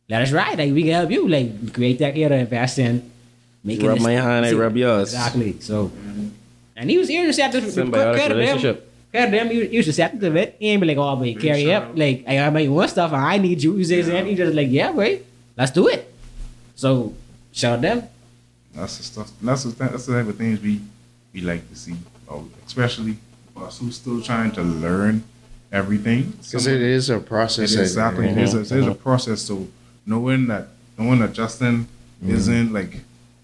[0.09, 0.59] let us ride.
[0.59, 1.29] Like we can help you.
[1.29, 3.11] Like create that here to invest in.
[3.63, 5.13] Make Rub my hand, I rub yours.
[5.15, 5.57] Exactly.
[5.61, 5.91] So,
[6.77, 8.37] and he was here to set the Symbiotic credit him.
[8.39, 8.91] relationship.
[9.11, 9.49] Credit him.
[9.49, 10.57] He he was receptive of it.
[10.59, 11.93] He ain't be like, oh, but carry up.
[11.97, 13.13] Like I got my own stuff.
[13.13, 13.77] and I need you.
[13.77, 14.27] You say something.
[14.27, 15.25] He just like, yeah, wait,
[15.57, 16.13] let's do it.
[16.77, 17.15] So
[17.53, 18.03] shout out them.
[18.75, 19.31] That's the stuff.
[19.41, 20.81] That's the th- that's the type of things we
[21.33, 21.95] we like to see,
[22.29, 23.17] oh, especially
[23.57, 25.23] us who's still trying to learn
[25.73, 26.33] everything.
[26.43, 27.73] Because it is a process.
[27.73, 28.29] It is exactly.
[28.29, 29.01] and- It is, a, it is a mhm.
[29.01, 29.43] process.
[29.43, 29.67] So
[30.07, 31.87] knowing that knowing that Justin
[32.25, 32.31] mhm.
[32.31, 33.01] isn't like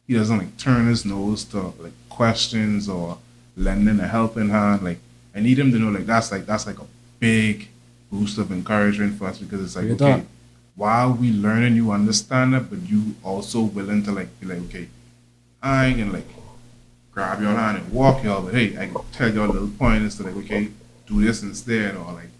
[0.06, 3.18] he doesn't like turn his nose to like questions or
[3.56, 4.82] lending a helping hand.
[4.82, 4.98] Like
[5.34, 6.86] I need him to know like that's like that's like a
[7.18, 7.68] big
[8.10, 10.24] boost of encouragement for us because it's like okay,
[10.74, 14.88] while we learning, you understand it, but you also willing to like be like okay,
[15.62, 16.28] I ain't gonna like
[17.12, 20.22] grab your hand and walk y'all, but hey, I can tell y'all little pointers to
[20.24, 20.68] like okay,
[21.06, 22.30] do this instead or like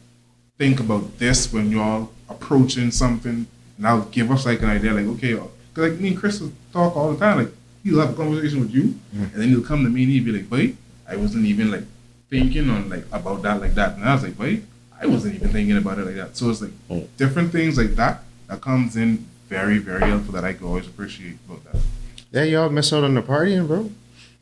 [0.59, 5.07] think about this when y'all approaching something, and I'll give us like an idea, like
[5.17, 7.53] okay, because like me and Chris will talk all the time, like
[7.85, 10.33] he'll have a conversation with you, and then he'll come to me and he'll be
[10.33, 10.77] like, wait,
[11.09, 11.85] I wasn't even like
[12.31, 14.65] thinking on like about that like that, and I was like, wait,
[15.01, 16.37] I wasn't even thinking about it like that.
[16.37, 17.07] So it's like Mm.
[17.19, 21.37] different things like that that comes in very very helpful that I can always appreciate
[21.49, 21.83] about that.
[22.33, 23.91] Yeah, y'all miss out on the partying, bro.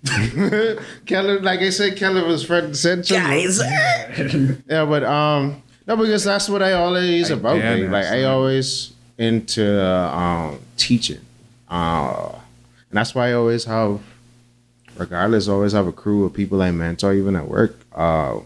[1.07, 3.15] Keller, like I said, Keller was front and center.
[3.15, 3.61] Guys.
[4.69, 7.57] yeah, but um, no, because that's what I always I about.
[7.61, 11.21] get Like I always into um teaching,
[11.69, 14.01] uh, and that's why I always have,
[14.97, 17.77] regardless, always have a crew of people I mentor, even at work.
[17.93, 18.41] Uh,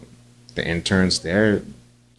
[0.55, 1.61] the interns there,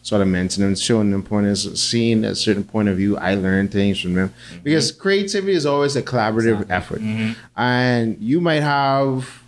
[0.05, 3.17] sort of mentoring them, showing them pointers, seeing a certain point of view.
[3.17, 4.63] I learn things from them mm-hmm.
[4.63, 7.33] because creativity is always a collaborative effort, mm-hmm.
[7.59, 9.43] and you might have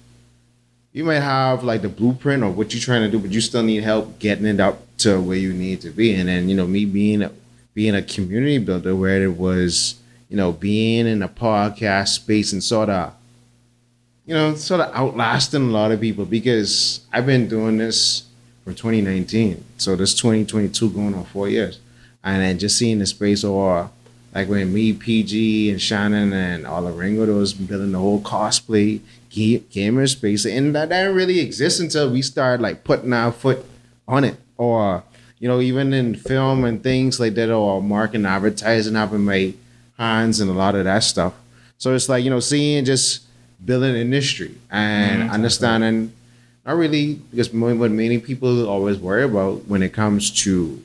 [0.93, 3.63] you might have like the blueprint of what you're trying to do, but you still
[3.63, 6.15] need help getting it up to where you need to be.
[6.15, 7.31] And then you know, me being a,
[7.75, 9.97] being a community builder, where it was
[10.31, 13.13] you know being in a podcast space and sort of
[14.25, 18.25] you know sort of outlasting a lot of people because I've been doing this
[18.67, 21.79] from 2019, so this 2022 going on four years,
[22.25, 23.89] and then just seeing the space or
[24.35, 28.99] like when me, PG, and Shannon and Olaringo, those building the whole cosplay
[29.31, 33.65] ga- gamer space, and that didn't really exist until we started like putting our foot
[34.09, 35.05] on it, or
[35.39, 39.55] you know, even in film and things like that, or marketing, advertising, having my
[39.97, 41.35] hands and a lot of that stuff.
[41.79, 43.23] So it's like you know, seeing just
[43.65, 45.35] building industry and mm-hmm.
[45.35, 46.13] understanding.
[46.67, 50.83] Not really, because what many people always worry about when it comes to,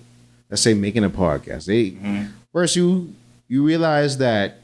[0.50, 1.66] let's say, making a podcast.
[1.66, 2.26] They mm-hmm.
[2.54, 3.16] first you
[3.48, 4.60] you realize that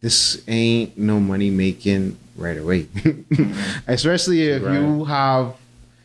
[0.00, 2.84] this ain't no money making right away.
[2.84, 3.58] Mm-hmm.
[3.90, 5.56] Especially if you have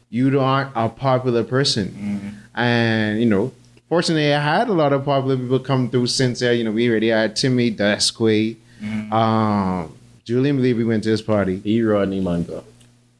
[0.10, 1.90] you aren't a popular person.
[1.90, 2.60] Mm-hmm.
[2.60, 3.52] And you know,
[3.90, 6.54] fortunately I had a lot of popular people come through since there.
[6.54, 8.56] You know, we already had Timmy Dasquay,
[9.12, 9.92] um
[10.24, 11.62] Julian believe we went to this party.
[11.66, 11.82] E.
[11.82, 12.64] Rodney Mungo.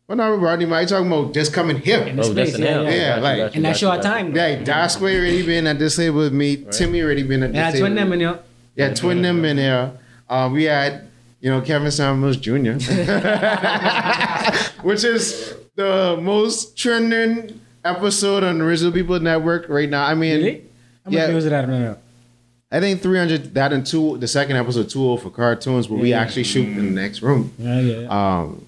[0.08, 2.00] Well no Rodney Mike talking about just coming here.
[2.02, 2.90] In this Oh, place, just yeah, yeah.
[2.90, 4.36] Yeah, Got like- got you, In that short time.
[4.36, 6.58] Yeah, Dasquay already been at this table with me.
[6.72, 7.80] Timmy already been at this Yeah, table.
[7.88, 8.40] twin them in here.
[8.76, 9.92] Yeah, twin them in there.
[10.30, 11.08] Uh, we had,
[11.40, 12.74] you know, Kevin Samuels Jr.,
[14.84, 20.06] which is the most trending episode on the Original People Network right now.
[20.06, 20.62] I mean, Really?
[21.04, 21.28] How much Yeah.
[21.28, 21.70] views did that?
[21.70, 21.98] No, no.
[22.72, 26.22] I think 300, that and two, the second episode, 2 for cartoons, where we Yeah.
[26.22, 27.52] actually shoot in the next room.
[27.60, 28.08] Yeah, yeah.
[28.10, 28.66] Um,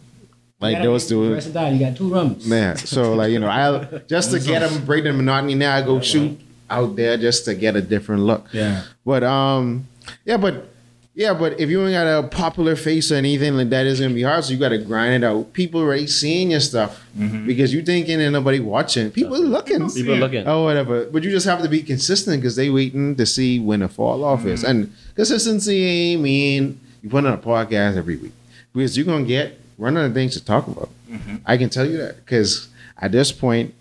[0.60, 1.52] like You gotta those be two.
[1.74, 2.48] You got two rooms.
[2.48, 5.56] Man, so like you know, I just to get them break the monotony.
[5.56, 6.40] Now I go shoot
[6.70, 8.48] out there just to get a different look.
[8.52, 8.84] Yeah.
[9.06, 9.88] But um,
[10.26, 10.70] yeah, but
[11.14, 14.14] yeah, but if you ain't got a popular face or anything like that, it's gonna
[14.14, 14.44] be hard.
[14.44, 15.52] So you got to grind it out.
[15.54, 17.04] People already seeing your stuff
[17.46, 19.10] because you thinking ain't nobody watching.
[19.12, 19.90] People are looking.
[19.90, 20.48] People looking.
[20.48, 21.06] Oh, whatever.
[21.06, 24.24] But you just have to be consistent because they waiting to see when the fall
[24.24, 24.64] off is.
[24.64, 28.34] And consistency ain't mean you put on a podcast every week
[28.74, 30.90] because you're gonna get run out of things to talk about.
[31.10, 31.38] Mm-hmm.
[31.46, 33.74] I can tell you that because at this point,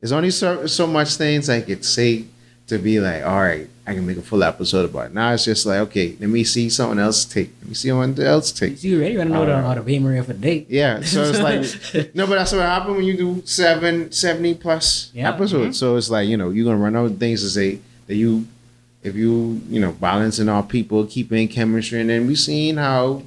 [0.00, 2.24] there's only so, so much things I could say
[2.68, 5.14] to be like, all right, I can make a full episode about it.
[5.14, 7.50] Now it's just like, okay, let me see someone else take.
[7.60, 8.84] Let me see someone else take.
[8.84, 9.12] You ready?
[9.12, 10.66] You want to know the, how to pay Maria for the date?
[10.68, 15.10] Yeah, so it's like no, but that's what happened when you do seven, 70 plus
[15.14, 15.30] Yeah.
[15.30, 15.64] episodes.
[15.64, 15.72] Mm-hmm.
[15.72, 18.46] So it's like you know you're gonna run out of things to say that you,
[19.02, 23.22] if you you know balancing all people, keeping chemistry, and then we seen how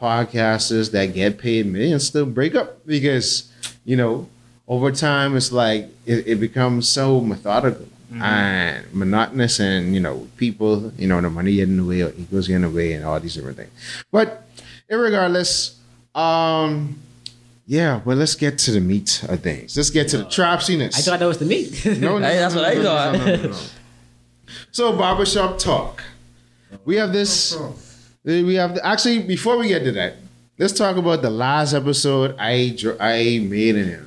[0.00, 3.50] podcasters that get paid millions still break up because
[3.84, 4.28] you know
[4.66, 10.92] over time it's like it, it becomes so methodical and monotonous, and you know people
[10.96, 13.04] you know the money getting in the way or egos getting in the way, and
[13.04, 13.70] all these different things.
[14.10, 14.44] But
[14.88, 15.78] regardless
[16.14, 16.98] um,
[17.66, 19.76] yeah, well, let's get to the meat of things.
[19.76, 20.98] Let's get to the trapsiness.
[20.98, 21.84] I thought that was the meat.
[22.00, 23.12] no, no, that's no, what I no, no, thought.
[23.12, 23.58] no, no, no, no.
[24.72, 26.02] So barbershop talk.
[26.84, 27.56] We have this.
[28.24, 30.16] We have actually before we get to that,
[30.58, 34.06] let's talk about the last episode I I made in here.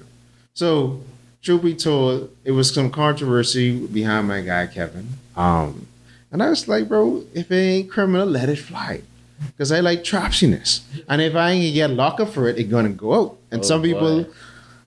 [0.54, 1.02] So
[1.42, 5.08] truth be told, it was some controversy behind my guy Kevin.
[5.36, 5.88] Um,
[6.32, 9.02] and I was like, bro, if it ain't criminal, let it fly.
[9.48, 10.82] Because I like trapsiness.
[11.10, 13.38] And if I ain't get locked up for it, it's gonna go out.
[13.50, 14.30] And Oh, some people boy.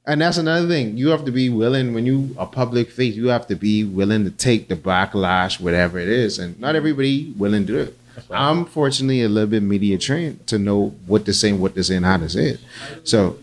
[0.06, 0.96] and that's another thing.
[0.96, 3.16] You have to be willing when you a public face.
[3.16, 7.32] You have to be willing to take the backlash, whatever it is, and not everybody
[7.36, 7.98] willing to do it.
[8.30, 11.96] I'm fortunately a little bit media trained to know what to say, what to say,
[11.96, 12.60] and how to say it.
[13.04, 13.38] So,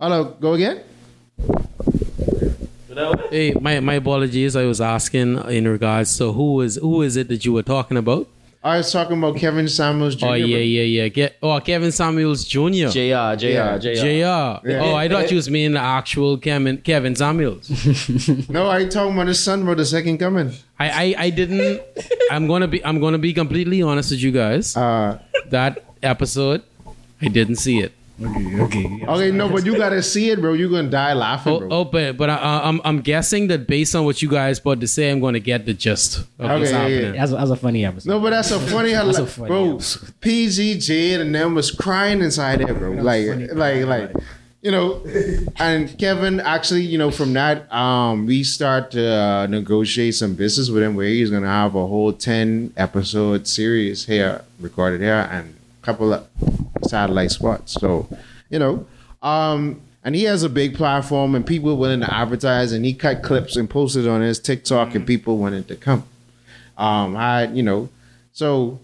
[0.00, 0.82] hello, go again.
[3.30, 4.56] Hey, my, my apologies.
[4.56, 7.96] I was asking in regards to who is who is it that you were talking
[7.96, 8.26] about?
[8.62, 10.26] I was talking about Kevin Samuels Jr.
[10.26, 11.08] Oh yeah, but- yeah, yeah.
[11.08, 12.88] Get oh Kevin Samuels Jr.
[12.88, 13.78] JR, JR, Yeah.
[13.78, 13.94] JR.
[14.66, 14.78] Jr.
[14.80, 17.68] Oh, I thought you was meaning the actual Kevin Kevin Samuels.
[18.50, 19.74] No, I talking about his son, bro.
[19.74, 20.52] The second coming.
[20.78, 21.80] I, I I didn't.
[22.30, 24.76] I'm gonna be I'm gonna be completely honest with you guys.
[24.76, 25.18] Uh,
[25.50, 26.62] That episode,
[27.22, 27.92] I didn't see it.
[28.22, 29.04] Okay, okay.
[29.06, 30.52] Okay, no, but you gotta see it, bro.
[30.52, 31.68] You're gonna die laughing, Oh, bro.
[31.70, 34.88] oh but but I, I'm I'm guessing that based on what you guys about to
[34.88, 37.12] say, I'm gonna get the gist of what's Okay, yeah, happening.
[37.20, 38.08] That's, a- that's a funny episode.
[38.10, 39.74] No, but that's a funny, That's a funny bro.
[39.74, 40.20] episode.
[40.20, 42.90] PG Jade and them was crying inside there, bro.
[42.92, 43.46] Like, funny.
[43.48, 44.12] like, like,
[44.62, 45.02] you know.
[45.56, 50.68] And Kevin actually, you know, from that, um, we start to uh, negotiate some business
[50.70, 55.54] with him where he's gonna have a whole ten episode series here recorded here and
[55.54, 56.26] a couple of
[56.84, 57.72] satellite spots.
[57.74, 58.08] So,
[58.50, 58.86] you know,
[59.22, 59.82] um.
[60.04, 62.72] And he has a big platform, and people willing to advertise.
[62.72, 66.04] And he cut clips and posted on his TikTok, and people wanted to come.
[66.78, 67.90] Um, I, you know,
[68.32, 68.78] so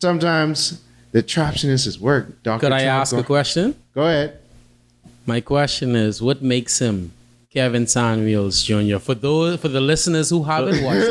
[0.00, 0.82] sometimes
[1.12, 2.42] the trapsiness is work.
[2.42, 2.60] Dr.
[2.60, 3.74] Could I Trump, ask go, a question?
[3.94, 4.38] Go ahead.
[5.24, 7.12] My question is, what makes him
[7.56, 8.98] Kevin Samuels Jr.
[8.98, 11.10] For those for the listeners who haven't watched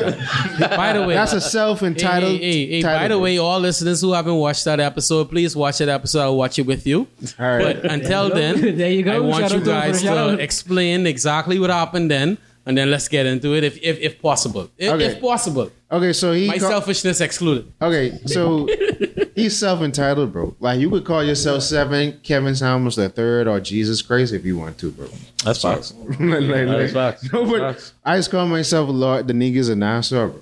[0.60, 0.78] that.
[0.78, 2.34] by the way, That's a self-entitled.
[2.34, 5.56] hey, hey, hey, title, by the way, all listeners who haven't watched that episode, please
[5.56, 6.22] watch that episode.
[6.22, 7.08] I'll watch it with you.
[7.40, 7.82] All right.
[7.82, 9.16] But until then, There you go.
[9.16, 10.40] I want Shout you out to guys to out.
[10.40, 14.70] explain exactly what happened then, and then let's get into it if if, if possible.
[14.78, 15.06] If, Okay.
[15.06, 15.72] if possible.
[15.96, 17.72] Okay, so he My ca- selfishness excluded.
[17.82, 18.68] Okay, so
[19.36, 20.54] he's self entitled, bro.
[20.60, 24.58] Like you could call yourself seven, Kevin Samuels the third, or Jesus Christ if you
[24.58, 25.08] want to, bro.
[25.46, 25.94] That's facts.
[26.08, 27.32] Like- like- That is facts.
[27.32, 27.94] No, but Facts.
[28.04, 30.42] I just call myself Lord the niggas and Nassau, bro.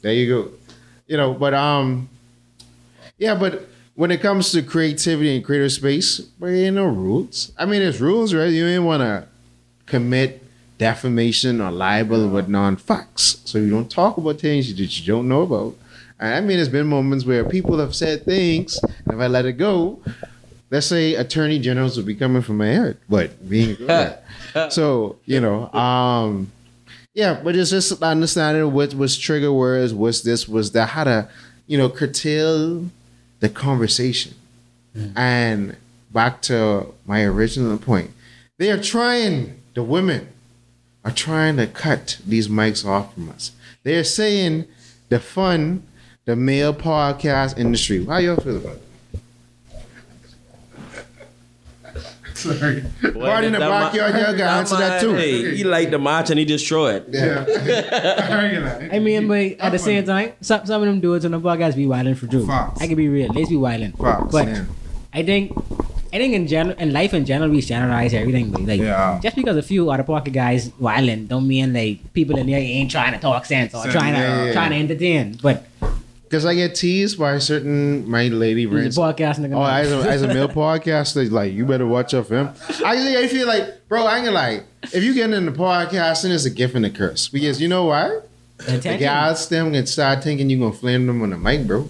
[0.00, 0.50] there you go.
[1.06, 2.08] You know, but um,
[3.18, 7.52] yeah, but when it comes to creativity and creative space, but ain't no rules.
[7.58, 8.46] I mean, there's rules, right?
[8.50, 9.28] You ain't want to
[9.86, 10.41] commit
[10.82, 15.42] defamation or libel with non-facts, so you don't talk about things that you don't know
[15.42, 15.76] about.
[16.18, 19.46] And I mean, there's been moments where people have said things, and if I let
[19.46, 20.02] it go,
[20.72, 23.76] let's say attorney generals would be coming from my head, but being
[24.70, 26.50] so you know, um,
[27.14, 31.28] yeah, but it's just understanding what was trigger words, what's this, was that, how to,
[31.68, 32.86] you know, curtail
[33.38, 34.34] the conversation.
[35.14, 35.76] And
[36.10, 38.10] back to my original point,
[38.58, 39.60] they are trying.
[39.74, 40.31] The women
[41.04, 43.52] are trying to cut these mics off from us.
[43.82, 44.66] They're saying
[45.08, 45.82] the fun,
[46.24, 48.04] the male podcast industry.
[48.04, 48.82] How y'all feel about it?
[52.34, 52.84] Sorry.
[53.12, 55.14] Party in the backyard, y'all got answer that too.
[55.14, 57.04] Hey, he liked the match and he destroyed.
[57.08, 57.44] Yeah.
[58.92, 61.76] I mean, but at the same time, some, some of them dudes on the podcast
[61.76, 62.46] be wilding for Drew.
[62.46, 62.80] Facts.
[62.80, 63.32] I can be real.
[63.32, 63.92] Let's be wilding.
[63.92, 64.64] Facts, But yeah.
[65.12, 65.52] I think,
[66.12, 68.50] I think in general, in life in general, we generalize everything.
[68.50, 69.18] But like, Yeah.
[69.22, 72.58] just because a few out of pocket guys wilding, don't mean like people in there
[72.58, 74.52] ain't trying to talk sense or Sense, trying to yeah, yeah.
[74.52, 75.38] trying to entertain.
[75.42, 75.64] But
[76.24, 78.96] Because I get teased by certain my lady friends.
[78.96, 79.54] podcast nigga.
[79.56, 82.48] Oh, as a, as a male podcaster, like you better watch out for him.
[82.84, 84.60] I I feel like, bro, I ain't gonna lie.
[84.92, 88.20] If you get into podcasting, it's a gift and a curse because you know why?
[88.58, 91.88] The guys them can start thinking you gonna flame them on the mic, bro.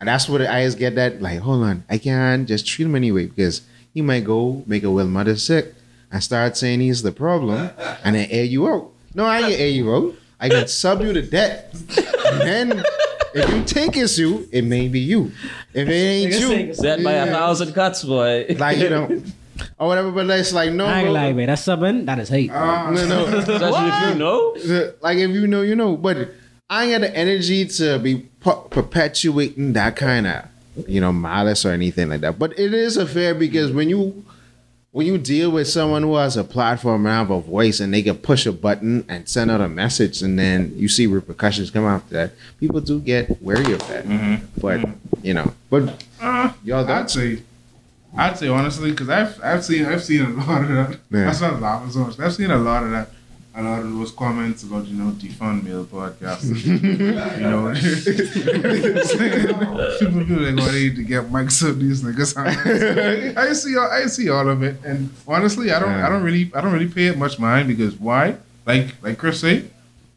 [0.00, 2.94] And that's what I just get that like, hold on, I can't just treat him
[2.94, 5.74] anyway because he might go make a well mother sick
[6.10, 7.70] and start saying he's the problem
[8.02, 8.90] and then air you out.
[9.14, 10.14] No, I ain't air you out.
[10.40, 11.74] I can sub you to death.
[12.32, 12.84] And then
[13.34, 15.32] if you take issue, it may be you.
[15.74, 18.46] If it ain't you, say- Set by a thousand cuts, boy.
[18.58, 19.22] like you know,
[19.78, 20.10] or whatever.
[20.10, 21.32] But it's like no, I ain't bro.
[21.34, 21.46] man.
[21.48, 22.50] That's something that is hate.
[22.50, 23.24] Uh, no, no.
[23.26, 24.94] Especially if you know.
[25.02, 25.96] like if you know, you know.
[25.96, 26.30] But
[26.70, 30.44] I ain't got the energy to be perpetuating that kind of
[30.86, 32.38] you know malice or anything like that.
[32.38, 34.24] But it is a fair because when you
[34.92, 38.02] when you deal with someone who has a platform and have a voice and they
[38.02, 41.84] can push a button and send out a message and then you see repercussions come
[41.84, 44.40] after that, people do get wary of that.
[44.60, 44.88] But
[45.22, 47.42] you know, but Uh, y'all I'd say,
[48.16, 50.90] I'd say honestly, because I've I've seen I've seen a lot of that.
[51.10, 51.24] Yeah.
[51.24, 52.18] That's not laughing so much.
[52.20, 53.10] I've seen a lot of that.
[53.52, 56.64] A lot of those comments about you know defund male podcasts.
[56.64, 56.78] you
[57.50, 57.74] know,
[59.98, 62.36] people feel like oh, they need to get mics up these niggas.
[63.36, 66.52] I see all I see all of it, and honestly, I don't I don't really
[66.54, 68.36] I don't really pay it much mind because why?
[68.66, 69.68] Like like Chris said,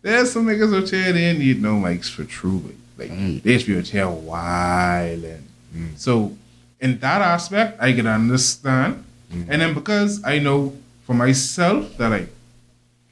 [0.03, 2.75] there's some niggas out there they need no mics for true.
[2.97, 5.47] Like they just be out here wilding.
[5.75, 5.97] Mm.
[5.97, 6.37] So
[6.79, 9.03] in that aspect, I can understand.
[9.31, 9.47] Mm.
[9.49, 12.27] And then because I know for myself that I,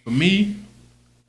[0.04, 0.56] for me,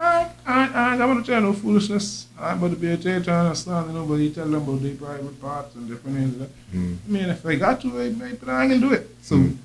[0.01, 2.27] I, I, I, I want to tell no foolishness.
[2.39, 5.75] I'm about to be a trying to understand nobody tell them about their private parts
[5.77, 6.37] and different things.
[6.39, 6.77] like that.
[6.77, 6.97] Mm.
[7.07, 9.09] I mean, if I got to, I, I, but I can do it.
[9.23, 9.57] So, mm.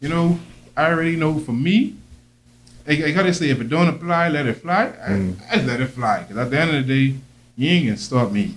[0.00, 0.38] you know,
[0.76, 1.96] I already know for me,
[2.88, 4.92] I, I gotta say, if it don't apply, let it fly.
[5.04, 5.36] I, mm.
[5.50, 6.22] I let it fly.
[6.22, 7.16] Because at the end of the day,
[7.56, 8.56] you ain't gonna stop me.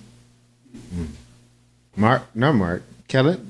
[1.96, 3.49] Mark, not Mark, Kellen.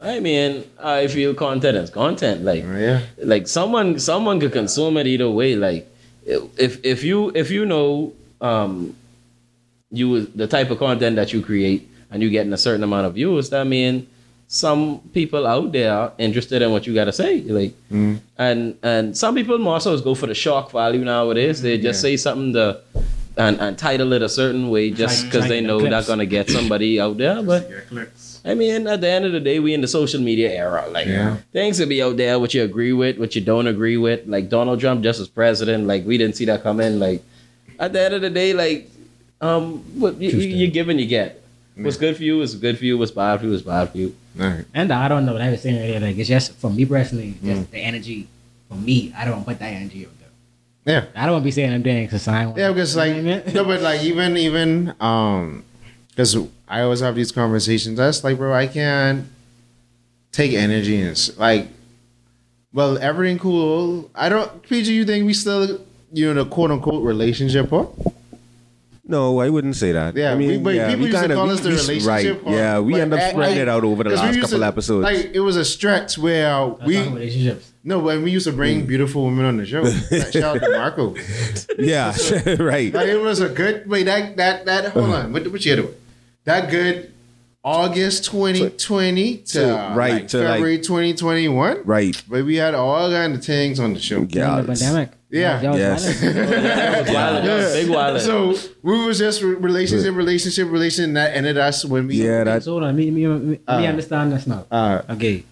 [0.00, 2.44] I mean, I feel content is content.
[2.44, 3.00] Like, Oh, yeah.
[3.18, 5.56] like someone someone could consume it either way.
[5.56, 5.88] Like,
[6.24, 8.94] if if you if you know um
[9.90, 13.14] you the type of content that you create and you getting a certain amount of
[13.14, 14.06] views, that mean
[14.48, 17.40] some people out there are interested in what you gotta say.
[17.42, 21.62] Like, and and some people more so go for the shock value nowadays.
[21.62, 22.80] They just say something to.
[23.38, 25.90] And, and title it a certain way just because they know clips.
[25.90, 27.42] that's gonna get somebody out there.
[27.42, 28.25] But Get clicks.
[28.46, 30.86] I mean, at the end of the day, we in the social media era.
[30.88, 31.38] Like Yeah.
[31.52, 34.26] things will be out there, what you agree with, what you don't agree with.
[34.26, 36.98] Like Donald Trump just as president, like we didn't see that coming.
[37.00, 37.22] Like
[37.78, 38.88] at the end of the day, like
[39.40, 41.42] um, what you, you, you give and you get.
[41.76, 42.96] What's good for you is good for you.
[42.96, 44.16] What's bad for you is bad for you.
[44.40, 44.64] All right.
[44.72, 46.00] And I don't know what I was saying earlier.
[46.00, 48.28] Like it's just for me personally, just the energy.
[48.68, 50.94] For me, I don't put that energy out there.
[50.94, 51.04] Yeah.
[51.14, 52.56] I don't want to be saying them things because I want.
[52.58, 53.16] Yeah, because like
[53.52, 55.64] no, but like even even um,
[56.16, 56.34] because
[56.66, 57.98] I always have these conversations.
[57.98, 59.26] That's like, bro, I can't
[60.32, 61.68] take energy and s- like,
[62.72, 64.10] well, everything cool.
[64.14, 64.62] I don't.
[64.62, 65.80] PG, you think we still
[66.12, 67.84] you know a quote unquote relationship, huh?
[69.08, 70.16] No, I wouldn't say that.
[70.16, 71.70] Yeah, I mean, we, but yeah, people we used kind to of call us the
[71.70, 72.42] relationship.
[72.44, 72.52] right.
[72.54, 75.04] Yeah, we end up spreading I- it out over the last couple to- episodes.
[75.04, 77.72] Like it was a stretch where we relationships.
[77.84, 78.86] no, when we used to bring mm.
[78.88, 79.84] beautiful women on the show.
[80.32, 81.14] Shout out to Marco.
[81.78, 82.12] yeah,
[82.58, 82.92] right.
[82.92, 85.84] Like it was a good wait that that that hold on what what year do
[85.84, 86.00] it?
[86.46, 87.12] That good
[87.62, 91.82] August 2020 to, To- right, like to, like- February 2021.
[91.84, 92.22] Right.
[92.28, 94.20] But we had all kind of things on the show.
[94.22, 94.26] Yeah.
[94.62, 95.10] During the pandemic.
[95.28, 95.58] Yeah.
[95.60, 96.20] That was Yes.
[96.22, 96.46] violent.
[97.06, 97.72] That was wild.
[97.74, 98.20] Big wild.
[98.20, 102.44] So we was just re- relationship, relationship, relationship, and that ended us when we Yeah,
[102.44, 104.64] that So hold on, me, me, me, me Uh, understand this now.
[104.70, 105.42] uh Okay.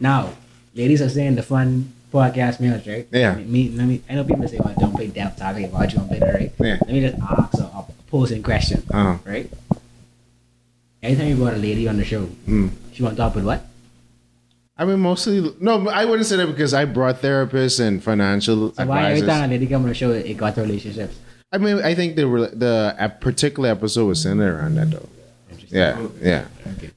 [0.00, 0.30] Now,
[0.74, 3.06] ladies are saying the fun podcast meals, right?
[3.12, 3.34] Yeah.
[3.36, 4.02] Me, let me.
[4.10, 6.78] I know people say, "Oh, don't play devil's talking about you on better, right?" Yeah.
[6.82, 9.50] Let me just ask a, a posing question, uh right?
[11.02, 12.70] Anytime you brought a lady on the show, mm.
[12.92, 13.64] she want to talk with what?
[14.76, 18.86] I mean mostly no, I wouldn't say that because I brought therapists and financial So
[18.86, 19.28] why every advisors.
[19.28, 21.18] time a lady come on the show, it got to relationships?
[21.52, 25.08] I mean, I think the the a particular episode was centered around that though.
[25.70, 26.46] Yeah, yeah.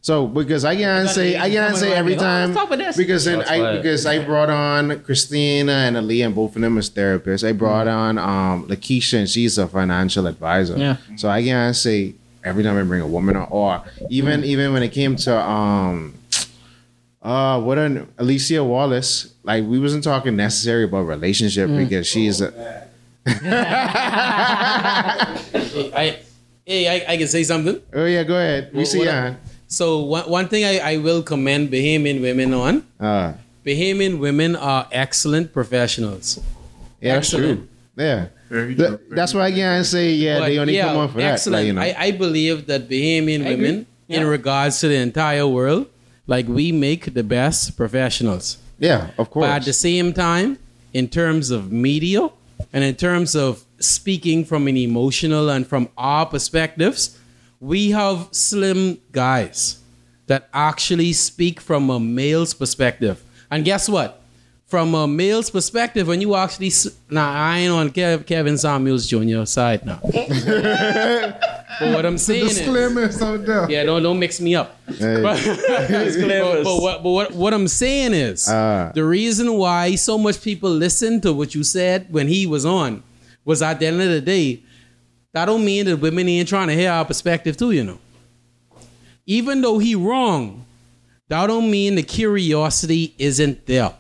[0.02, 2.98] So because I can't say I can't say every time Let's talk about this.
[2.98, 6.78] because then I why- because I brought on Christina and Ali and both of them
[6.78, 7.48] as therapists.
[7.48, 10.78] I brought on um Lakeisha and she's a financial advisor.
[10.78, 10.98] Yeah.
[11.16, 14.84] So I can't say every time I bring a woman on or even even when
[14.84, 16.16] it came to um
[17.22, 22.88] uh what an Alicia Wallace like we wasn't talking necessary about relationship because she's a
[25.94, 26.20] I,
[26.66, 27.80] hey, I, I can say something.
[27.94, 29.34] oh yeah go ahead we What- see what- ya.
[29.68, 32.84] So one, one thing I, I will commend Bahamian women on.
[33.00, 33.34] uh
[33.66, 36.40] Bahamian women are excellent professionals.
[37.00, 39.00] yeah that's true yeah Very Th- true.
[39.18, 41.66] that's why I can't say yeah But they only yeah, come on for that like,
[41.68, 43.56] you know I, I believe that Bahamian I agree.
[43.56, 43.76] women,
[44.10, 45.88] in regards to the entire world,
[46.28, 48.58] like we make the best professionals.
[48.78, 50.60] yeah of course But at the same time,
[50.94, 52.28] in terms of media
[52.74, 57.18] and in terms of speaking from an emotional and from our perspectives,
[57.60, 59.80] we have slim guys
[60.28, 63.24] that actually speak from a male's perspective.
[63.50, 64.21] And guess what?
[64.72, 69.06] From a male's perspective, when you actually s- now I ain't on Kev, Kevin Samuels
[69.06, 69.44] Jr.
[69.44, 70.00] side now.
[70.04, 73.70] but what I'm saying is, Disclaimers out there.
[73.70, 74.80] yeah, don't don't mix me up.
[74.92, 75.22] Hey.
[75.22, 78.92] but, but what, but what, what I'm saying is Ah.
[78.96, 83.04] the reason why so much people listened to what you said when he was on
[83.44, 84.62] was at the end of the day,
[85.34, 88.00] that don't mean that women ain't trying to hear our perspective too, you know.
[89.26, 90.66] Even though he wrong,
[91.30, 93.94] that don't mean the curiosity isn't there.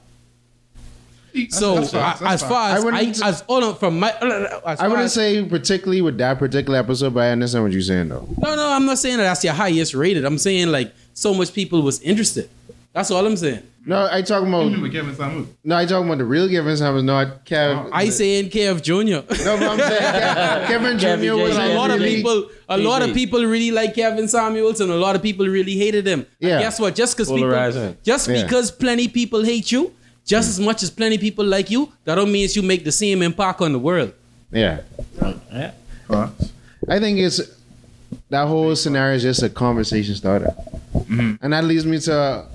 [1.49, 3.99] So that's facts, I- that's as far I as I, wouldn't- as hold on from
[3.99, 7.21] my uh, uh, as I far wouldn't as- say particularly with that particular episode, but
[7.21, 8.27] I understand what you're saying though.
[8.37, 10.25] no, no, I'm not saying that that's your highest rated.
[10.25, 12.49] I'm saying like so much people was interested.
[12.93, 13.63] That's all I'm saying.
[13.83, 15.47] No, I talking about With Kevin Samuel.
[15.63, 17.85] no, I talking about the real Kevin Samuels, not Kev.
[17.87, 18.93] Uh, I saying Kev Jr.
[19.03, 19.23] no,
[19.57, 21.33] but I'm saying Kev- Kevin Jr.
[21.41, 21.73] Was J.
[21.73, 24.95] a lot of really- people, a lot of people really like Kevin Samuels, and a
[24.97, 26.19] lot of people really hated him.
[26.41, 26.59] And Yeah.
[26.59, 26.93] guess what?
[26.93, 27.97] Just because people, Polarizing.
[28.03, 28.43] just Yeah.
[28.43, 29.91] because plenty people hate you,
[30.25, 33.21] just as much as plenty people like you, that don't mean you make the same
[33.21, 34.13] impact on the world.
[34.51, 34.81] Yeah,
[35.51, 35.71] Yeah.
[36.07, 36.51] Facts.
[36.89, 37.39] I think it's
[38.29, 40.53] that whole scenario is just a conversation starter,
[40.93, 41.35] mm-hmm.
[41.41, 42.45] and that leads me to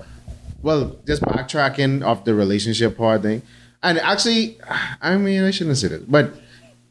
[0.63, 3.43] well, just backtracking off the relationship part thing,
[3.83, 4.59] and actually,
[5.01, 6.35] I mean, I shouldn't say this, but.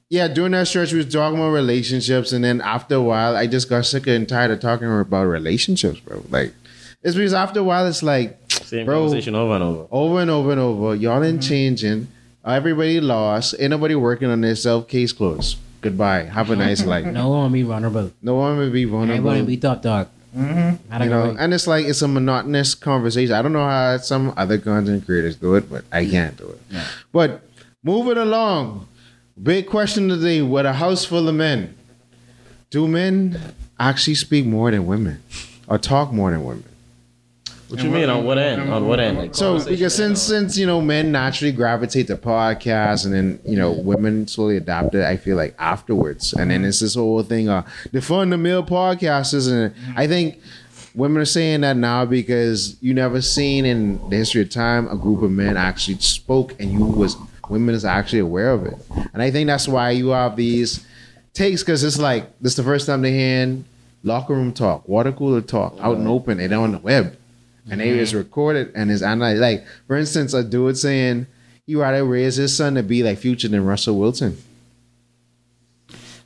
[0.08, 3.48] Yeah, during that stretch, we was talking about relationships, and then after a while, I
[3.48, 6.24] just got sick and tired of talking about relationships, bro.
[6.30, 6.54] Like,
[7.02, 9.02] it's because after a while, it's like, Same Bro.
[9.02, 9.88] conversation over and over.
[9.92, 10.96] over and over and over.
[10.96, 12.08] Y'all ain't changing.
[12.46, 13.56] Everybody lost.
[13.60, 14.88] Ain't nobody working on their self.
[14.88, 15.58] Case closed.
[15.82, 16.24] Goodbye.
[16.24, 17.06] Have a nice life.
[17.14, 18.12] No one be vulnerable.
[18.22, 19.46] No one will be Everyone vulnerable.
[19.46, 20.08] be top dog.
[20.36, 21.02] Mm-hmm.
[21.04, 23.34] You know, and it's like it's a monotonous conversation.
[23.34, 26.60] I don't know how some other content creators do it, but I can't do it.
[27.14, 27.42] But
[27.84, 28.88] moving along,
[29.42, 31.74] big question today: With a house full of men,
[32.70, 33.40] do men
[33.80, 35.24] actually speak more than women,
[35.70, 36.66] or talk more than women?
[37.68, 38.10] What you mean?
[38.10, 38.72] On what end?
[38.72, 39.18] On what end?
[39.18, 43.58] Like, So because since since you know men naturally gravitate to podcasts and then you
[43.58, 47.50] know women slowly adopt it, I feel like afterwards, and then it's this whole thing
[47.50, 47.64] uh
[48.02, 50.40] fun the male podcasters, and I think
[50.94, 54.96] women are saying that now because you never seen in the history of time a
[54.96, 57.18] group of men actually spoke and you was
[57.50, 58.76] women is actually aware of it,
[59.14, 60.86] and I think that's why you have these
[61.34, 63.58] takes because it's like this is the first time they hear
[64.04, 67.18] locker room talk, water cooler talk out and open and on the web
[67.70, 68.20] and they is mm-hmm.
[68.20, 69.42] recorded and is analyzed.
[69.42, 71.28] Like, for instance, a dude saying
[71.66, 74.38] he rather raise his son to be like Future than Russell Wilson.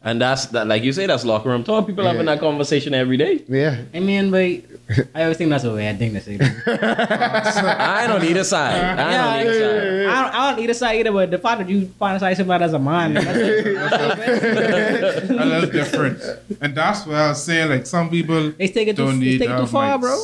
[0.01, 1.85] And that's that, like you say, that's locker room talk.
[1.85, 3.43] People having that conversation every day.
[3.49, 3.81] Yeah.
[3.93, 4.39] I mean, but
[5.13, 6.39] I always think that's a weird thing to say.
[6.65, 8.81] I don't need a side.
[8.97, 10.05] I Yeah, don't need a side.
[10.07, 12.71] I don't, I don't either side either, but the fact that you fantasize somebody as
[12.71, 13.37] a man, like, that's
[15.29, 16.21] a little different.
[16.61, 19.25] And that's why I was saying, like, some people they take it too, don't they
[19.25, 20.01] need take it too far, mics.
[20.01, 20.17] bro.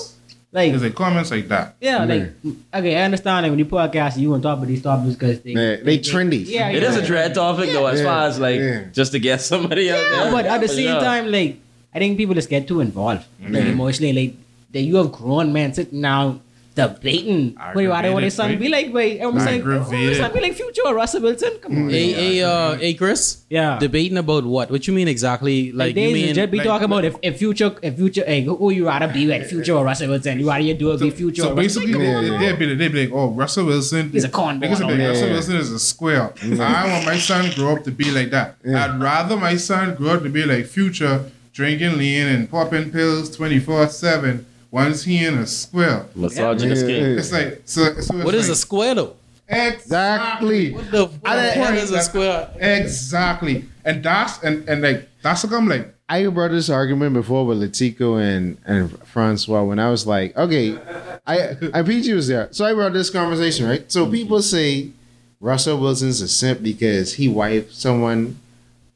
[0.55, 1.75] Like, There's like comments like that.
[1.81, 2.31] yeah, like,
[2.73, 5.53] okay, I understand like when you podcast, you on top of these topics because they,
[5.53, 6.45] Man, they trendy.
[6.47, 8.05] yeah, It is a dread topic though, as Yeah.
[8.05, 8.85] far as like Yeah.
[8.93, 10.31] just to get somebody out Yeah, there.
[10.31, 11.01] but at the same sure.
[11.01, 11.57] time, like
[11.93, 14.13] I think people just get too involved, like emotionally.
[14.13, 14.33] Like
[14.71, 16.39] that, you have grown men sitting now
[16.75, 20.33] the debating wait why they want their son be like wait almost like almost like
[20.33, 21.57] be like future Russell Wilson.
[21.61, 21.89] Come on.
[21.89, 23.45] Hey hey uh hey Chris.
[23.49, 23.79] Yeah.
[23.79, 24.69] Debating about what?
[24.69, 25.71] What you mean exactly?
[25.71, 28.43] Like, like you mean just be like, talking about if, if future if future hey
[28.43, 30.37] who you rather be like, future or Russell Wilson?
[30.37, 33.15] You rather do it so, be future so basically they, they'd be they'd be like
[33.15, 34.59] oh Russell Wilson is a con.
[34.59, 35.33] cornball like, Russell yeah.
[35.33, 36.33] Wilson is a square.
[36.43, 38.57] I want my son grow up to be like that.
[38.67, 43.33] I'd rather my son grow up to be like future drinking lean and popping pills
[43.33, 44.45] 24 7
[44.75, 46.05] why is he in a square?
[46.15, 46.89] Misogynistic.
[46.89, 47.17] Yeah, yeah.
[47.17, 47.93] It's like so.
[47.93, 49.15] so it's what is like, a square though?
[49.47, 50.73] Exactly.
[50.73, 52.51] What the fuck is a square?
[52.59, 53.63] Exactly.
[53.85, 55.95] And that's and and like that's what I'm like.
[56.09, 60.77] I brought this argument before with Letico and and Francois when I was like, okay,
[61.25, 63.89] I I PG was there, so I brought this conversation right.
[63.89, 64.91] So people say
[65.39, 68.41] Russell Wilson's a simp because he wiped someone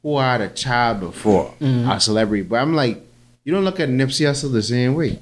[0.04, 1.90] who had a child before mm-hmm.
[1.90, 3.02] a celebrity, but I'm like,
[3.46, 5.20] you don't look at Nipsey Hussle the same way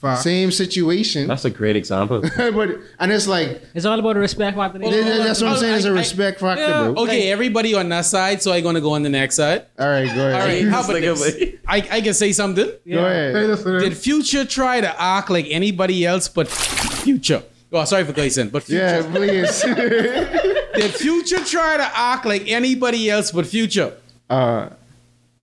[0.00, 0.18] fuck.
[0.18, 1.28] Same situation.
[1.28, 2.20] That's a great example.
[2.36, 4.78] but and it's like It's all about respect factor.
[4.78, 5.76] that- that- that's what I'm saying.
[5.76, 6.90] It's a I- I- respect factor, Yeah.
[6.92, 7.02] bro.
[7.04, 9.66] Okay, everybody on that side, so I'm gonna go on the next side.
[9.78, 10.40] All right, go ahead.
[10.40, 11.54] All right, how about this?
[11.68, 12.68] I, I can say something.
[12.90, 13.34] Go ahead.
[13.34, 13.82] Say this, say this.
[13.84, 17.42] Did Future try to act like anybody else but Future?
[17.72, 18.82] Oh, sorry for cursing, but Future.
[18.82, 19.62] Yeah, please.
[20.74, 23.92] Did Future try to act like anybody else but Future?
[24.28, 24.70] uh,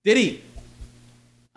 [0.04, 0.42] Did he?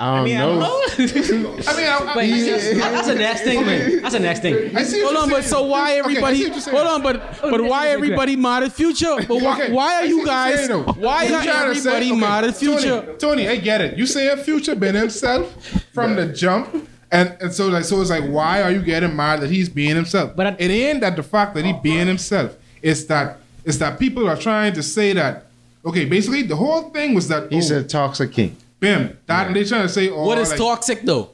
[0.01, 0.59] I don't I know.
[0.59, 1.51] don't know.
[1.69, 4.01] I mean, I, I, But that's the next thing, man.
[4.01, 4.75] That's the next thing.
[4.75, 5.03] I see.
[5.03, 6.39] Hold on, you're but so why everybody?
[6.39, 6.77] see what you're saying.
[6.79, 9.17] hold on, but but why everybody mad at Future?
[9.29, 10.67] But why, Okay, why are you guys?
[10.67, 10.85] saying.
[10.85, 13.03] Why are trying say- everybody okay, mad at Future?
[13.03, 13.99] Tony, Tony, I get it.
[13.99, 15.55] You say a Future been himself
[15.93, 19.41] from the jump, and, and so like so it's like why are you getting mad
[19.43, 20.35] that he's being himself?
[20.35, 22.57] But I- it ain't that the fact that he being himself.
[22.81, 23.37] It's that
[23.67, 25.45] it's that people are trying to say that.
[25.85, 28.57] Okay, basically the whole thing was that He's oh, a toxic king.
[28.81, 31.31] Bim that and they trying to say oh What is like, toxic though?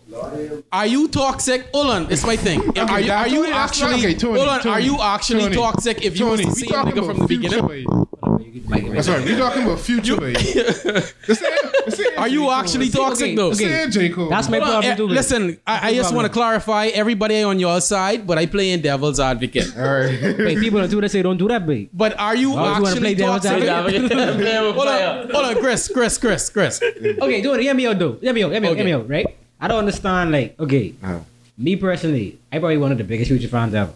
[0.72, 1.68] Are you toxic?
[1.72, 2.60] Hold on, it's my thing.
[2.78, 4.06] are you, are you Tony, that's not- actually?
[4.10, 6.68] okay, Tony, hold on, are you actually Tony, toxic if you was Tony, the we
[6.68, 7.68] same nigga from the future, beginning?
[7.68, 8.92] babe.
[8.94, 9.24] That's right.
[9.24, 10.34] We talking about future, babe.
[10.36, 11.52] The same-
[11.86, 13.50] the same Are you actually toxic though?
[13.50, 14.08] the same J.
[14.08, 14.28] Cole.
[14.28, 15.06] That's my problem eh, too.
[15.06, 16.86] listen, I, I just want to clarify.
[16.86, 19.72] Everybody on your side, but I play in devil's advocate.
[19.76, 20.20] All right.
[20.38, 21.90] Wait, people on Twitter say don't do that, babe.
[21.92, 23.68] But are you Why would you wanna actually play devil's toxic?
[23.68, 24.12] advocate?
[24.74, 26.82] hold on, hold on, Chris, Chris, Chris, Chris.
[26.82, 27.60] Okay, do it.
[27.62, 28.14] Hear me out, though.
[28.20, 28.50] Hear me out.
[28.52, 28.76] Hear me out.
[28.76, 29.08] Hear me out.
[29.08, 29.36] Right?
[29.60, 30.32] I don't understand.
[30.32, 31.18] Like, okay, Uh-huh.
[31.58, 33.92] me personally, I probably one of the biggest Future fans ever.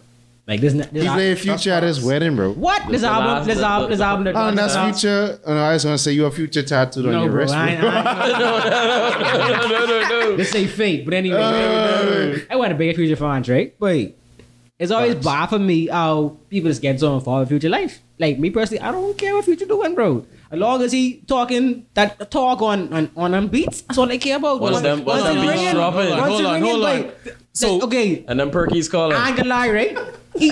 [0.49, 0.73] Like this.
[0.73, 2.53] this He al- played Future at his wedding, bro.
[2.53, 2.83] what?
[2.91, 3.27] This The album.
[3.27, 3.91] last- This the- album.
[3.91, 4.27] the- This album.
[4.35, 5.39] Oh, and that's Future.
[5.47, 7.41] Oh, no, I was gonna say you have Future tattooed on No, your bro.
[7.43, 7.55] wrist.
[7.55, 7.91] I, no,
[10.31, 10.37] no.
[10.37, 13.75] This say fake, but anyway, I want a bigger Future fans, right?
[13.79, 14.13] But
[14.79, 18.01] it's always bad for me how people just get so involved in Future life.
[18.19, 20.25] Like me personally, I don't care what Future doing, bro.
[20.53, 24.19] As long as he talking that talk on on on them beats, that's all I
[24.19, 24.61] care about.
[24.61, 26.11] Once them- once he them beats ringing- dropping.
[26.11, 27.03] once Hold on, ringing, hold on.
[27.03, 29.17] like, So- like, okay, And then Perky's calling.
[29.17, 29.99] I ain't gonna lie, right?
[30.37, 30.51] He,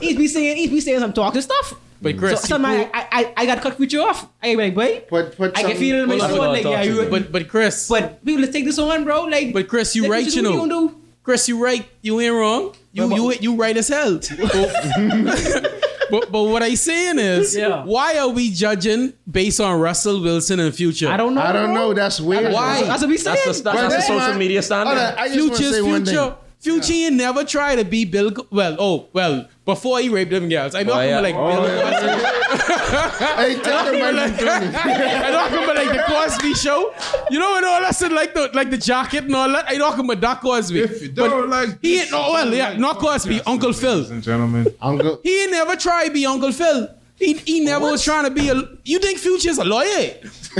[0.00, 1.74] he's be saying he's be saying some talking stuff.
[2.00, 4.26] But Chris, so, some I, I I I got cut Future off.
[4.42, 6.28] I ain't like, boy, Put, put I can feel it in my soul.
[6.30, 7.06] hold Like, yeah, you.
[7.08, 9.22] but but Chris, But people, let's take this on, bro.
[9.24, 10.66] Like, but Chris, you right, you know.
[10.66, 10.94] gonna?
[11.22, 11.86] Chris, you right.
[12.02, 12.74] You ain't wrong.
[12.92, 14.18] You you you right as hell.
[14.54, 15.78] Oh.
[16.10, 17.84] but but what I'm saying is, Yeah.
[17.84, 21.08] why are we judging based on Russell Wilson and Future?
[21.08, 21.40] I don't know.
[21.42, 21.74] I don't bro.
[21.74, 21.94] know.
[21.94, 22.52] That's weird.
[22.52, 22.82] Why?
[22.82, 23.36] That's what we saying.
[23.44, 24.90] That's the, that's, But the then, social man- media Hold standard.
[24.92, 26.34] on, I just want to Future's say one thing.
[26.62, 26.86] Future.
[26.86, 28.30] Future never tried to be Bill.
[28.30, 31.20] Co- Well, oh well, before he raped them girls, I know Oh, him yeah.
[31.20, 31.66] like Oh, Bill.
[31.66, 32.38] yeah.
[33.36, 34.76] Hey, take the mic from Tony.
[34.76, 36.94] I know him about like the Cosby Show.
[37.30, 39.64] You know when all that said like the like the jacket and all that.
[39.68, 40.80] I know him about that Cosby.
[40.80, 43.72] If you don't But like he this, ain't no well, yeah, like not Cosby, Uncle
[43.72, 43.94] Phil.
[43.96, 45.20] Ladies and gentlemen, Uncle.
[45.22, 46.88] He ain't never tried to be Uncle Phil.
[47.22, 48.54] He, he never was trying to be a.
[48.84, 49.86] You think Future's a lawyer?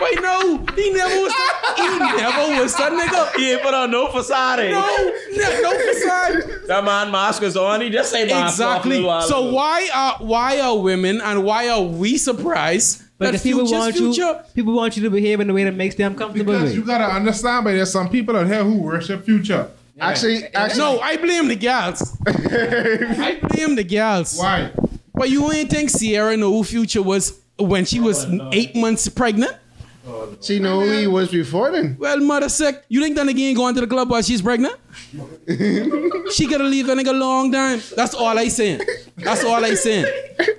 [0.00, 1.32] Wait, no, he never was.
[1.76, 3.36] He never was that nigga.
[3.36, 4.58] He ain't put on no facade.
[4.58, 6.66] No, no, no facade.
[6.66, 7.80] That man mask is on.
[7.80, 9.02] He just say mask Exactly.
[9.28, 13.94] So why are why are women and why are we surprised that Because people want
[13.96, 14.20] future?
[14.22, 16.52] you, people want you to behave in a way that makes them comfortable.
[16.52, 16.74] because with.
[16.74, 19.68] you gotta understand, but there's some people out here who worship future.
[20.00, 22.16] Actually, actually, No, I blame the gals.
[22.26, 24.38] I blame the gals.
[24.38, 24.70] Why?
[25.14, 29.08] But you ain't think Ciara know who Future was when she was oh, eight months
[29.08, 29.56] pregnant.
[30.06, 31.96] Oh, she know who he was before then.
[31.98, 32.82] Well, mother sick.
[32.88, 34.74] You think that nigga ain't going to the club while she's pregnant?
[36.32, 37.80] she gotta leave that nigga long time.
[37.94, 38.80] That's all I saying.
[39.16, 40.06] That's all I saying.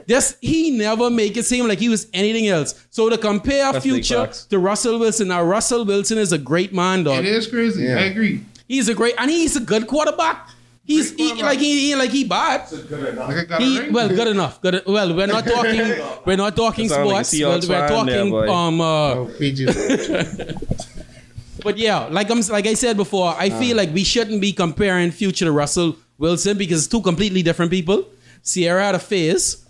[0.07, 2.85] Just he never make it seem like he was anything else.
[2.91, 7.03] So to compare That's future to Russell Wilson, now Russell Wilson is a great man,
[7.03, 7.19] dog.
[7.19, 7.85] It is crazy.
[7.85, 7.95] Yeah.
[7.95, 8.43] I agree.
[8.69, 10.47] He's a great and he's a good quarterback.
[10.85, 12.71] He's he, like he, he like he bad.
[12.71, 14.61] Like I got He, well, good enough.
[14.61, 14.83] Good.
[14.87, 15.95] Well, we're not talking.
[16.25, 17.67] We're not talking Sound like sports.
[17.67, 18.49] Well, we're fan there, talking.
[18.49, 18.81] um.
[18.81, 19.29] Uh, Oh,
[21.63, 25.11] but yeah, like I'm like I said before, I feel like we shouldn't be comparing
[25.11, 28.05] Future to Russell Wilson because it's two completely different people.
[28.43, 29.65] Ciara had a phase,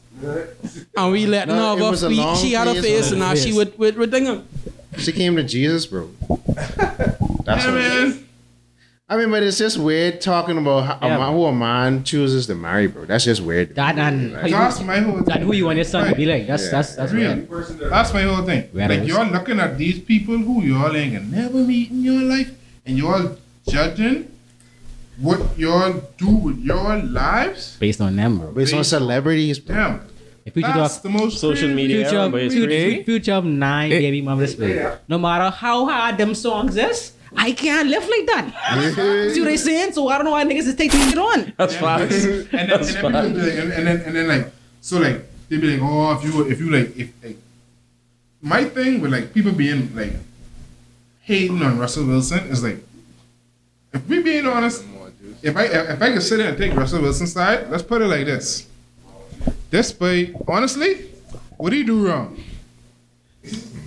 [0.96, 2.08] and we let No, it her.
[2.10, 3.56] we- She had a phase, phase, and now she Phase.
[3.56, 4.44] with with with Dingham.
[4.98, 6.10] She came to Jesus, bro.
[6.28, 8.24] That's Yeah, what it is.
[9.10, 9.20] Man.
[9.20, 11.16] I mean, but it's just weird talking about how, Yeah.
[11.16, 13.06] a man, who a man chooses to marry, bro.
[13.06, 13.76] That's just weird.
[13.76, 16.26] That and how you- That's my whole that who you want your son to be
[16.26, 16.48] like.
[16.48, 16.72] That's Yeah.
[16.72, 17.36] that's that's Real.
[17.36, 17.68] weird.
[17.90, 18.64] That's my whole thing.
[18.72, 22.22] Where like you're looking at these people who y'all ain't gonna never meet in your
[22.22, 22.52] life,
[22.86, 23.36] and you're
[23.68, 24.28] judging
[25.20, 27.76] what y'all do with your lives.
[27.80, 28.52] based on them, bro.
[28.52, 29.76] Based on celebrities, bro.
[29.76, 30.00] Damn,
[30.46, 32.04] If future that's talk, the most Social media.
[32.06, 34.00] future, era, but future, future of nine Eh.
[34.00, 34.82] baby mama display.
[35.10, 39.32] No matter how hard them songs is, I can't live like that.
[39.34, 39.94] See what they saying?
[39.94, 41.54] So I don't know why niggas is taking it on.
[41.58, 42.26] That's facts.
[42.26, 44.52] and then, and then That's people be like, and, and then and then like
[44.82, 47.38] so like they be like, oh, if you if you like if like
[48.42, 50.14] my thing with like people being like
[51.22, 52.78] hating on Russell Wilson is like
[53.94, 54.84] if we being honest,
[55.42, 58.08] if I if I could sit there and take Russell Wilson's side, let's put it
[58.08, 58.68] like this.
[59.70, 61.10] This boy, honestly,
[61.58, 62.42] what did he do wrong?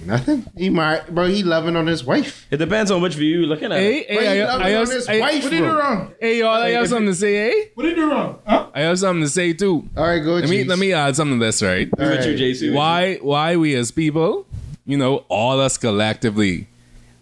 [0.04, 0.46] Nothing.
[0.56, 1.28] He might, bro.
[1.28, 2.46] He loving on his wife.
[2.50, 3.78] It depends on which view you're looking at.
[3.78, 4.08] Hey, it.
[4.08, 5.64] Bro, he hey, I, loving I, on have, his I, wife, What did he do
[5.64, 5.78] bro.
[5.78, 6.14] wrong?
[6.20, 7.64] hey, y'all, I have something to say, eh?
[7.74, 8.38] What did he do wrong?
[8.46, 8.66] Huh?
[8.74, 9.88] I have something to say too.
[9.96, 10.32] All right, go.
[10.34, 11.88] Let me let me add something to this, right?
[12.00, 12.34] All With you.
[12.34, 12.74] JC.
[12.74, 14.46] Why why we as people,
[14.86, 16.66] you know, all us collectively,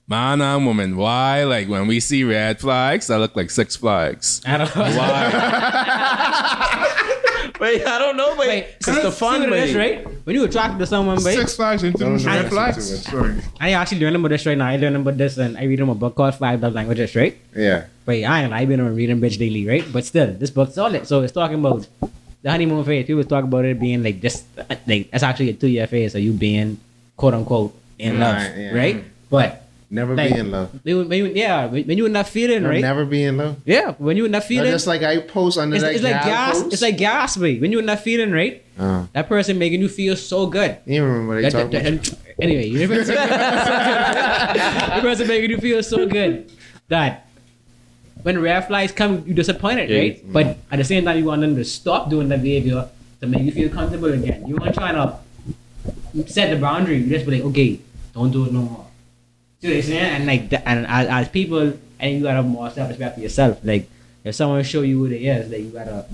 [0.08, 4.40] man and woman, why like when we see red flags, I look like six flags.
[4.46, 4.82] I don't know.
[4.82, 5.86] Why?
[7.60, 10.06] Wait, I don't know, but Wait, it's see- the see fun, what it is, right?
[10.24, 12.88] When you attracted to someone, babe, Six flags into Don't red listen flags.
[12.88, 12.98] to it.
[12.98, 13.34] Sorry.
[13.60, 14.66] I actually learning about this right now.
[14.66, 17.36] I learning about this and I read them a book called Five Love Languages, right?
[17.54, 17.84] Yeah.
[18.06, 18.52] Wait, I ain't.
[18.52, 19.84] I've been on reading Bitch Daily, right?
[19.92, 21.06] But still, this book's solid.
[21.06, 21.86] So it's talking about
[22.42, 23.06] the honeymoon phase.
[23.06, 24.42] People talk about it being like this,
[24.86, 26.78] like that's actually a two year phase of you being
[27.16, 28.74] quote unquote in love, Right, yeah.
[28.74, 29.04] right?
[29.28, 30.70] But Never Like- be in love.
[30.84, 32.80] when when you, yeah, when when you in that feeling, You'll right?
[32.80, 33.56] Never be in love.
[33.66, 36.04] yeah, when you in that No, feeling, just like I post under it's, that it's
[36.04, 36.62] like gal gas.
[36.62, 36.72] post.
[36.72, 37.60] It's like gas, babe.
[37.60, 38.62] When you in that feeling, right?
[38.78, 40.76] Uh, That person making you feel so good.
[40.86, 42.04] you remember what they That- talk that- about?
[42.04, 42.94] that- anyway, you never
[44.94, 46.46] the person making you feel so good
[46.88, 47.26] that
[48.22, 49.98] when red flags come, you're disappointed, Yeah.
[49.98, 50.22] right?
[50.32, 52.86] But at the same time, you want them to stop doing that behavior
[53.20, 54.46] to make you feel comfortable again.
[54.46, 55.18] You want trying to
[56.30, 56.98] set the boundary.
[56.98, 57.80] You just be like, okay,
[58.14, 58.86] don't do it no more.
[59.60, 60.00] See what I'm saying?
[60.00, 63.58] And like, that, and as, as people, and you gotta have more self-respect for yourself.
[63.62, 63.88] Like,
[64.24, 66.06] if someone show you who they is, like you gotta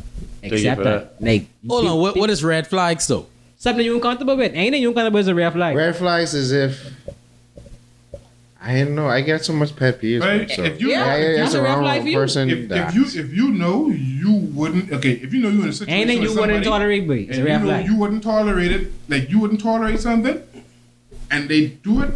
[0.42, 1.22] accept for that.
[1.22, 3.26] Like, Hold on, what, what is red flags though?
[3.58, 4.52] something you uncomfortable with?
[4.54, 5.76] Anything you uncomfortable with is a red flag.
[5.76, 6.92] Red flags is if
[8.60, 9.06] I don't know.
[9.06, 10.22] I get so much pet peeves.
[10.22, 10.50] Right?
[10.50, 12.16] So If you- yeah, if you- it's That's a red around flag for you.
[12.16, 12.50] person.
[12.50, 15.72] If, if you if you know you wouldn't okay if you know you're in a
[15.72, 17.86] situation Anything with you wouldn't tolerate, boy, it's and a red you flag.
[17.86, 20.42] you wouldn't tolerate it like you wouldn't tolerate something
[21.30, 22.10] and they do it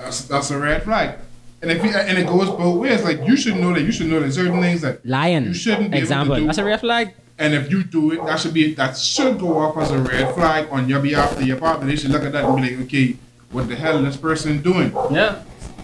[0.00, 1.18] that's that's a red flag
[1.62, 4.06] and if you, and it goes both ways like you should know that you should
[4.06, 5.44] know that certain things that Lion.
[5.44, 6.34] you shouldn't be Example.
[6.34, 7.12] able to do That's a red flag.
[7.38, 10.34] and if you do it that should be that should go off as a red
[10.34, 12.84] flag on your behalf to your partner they should look at that and be like
[12.86, 13.16] okay
[13.52, 15.42] what the hell is this person doing Yeah.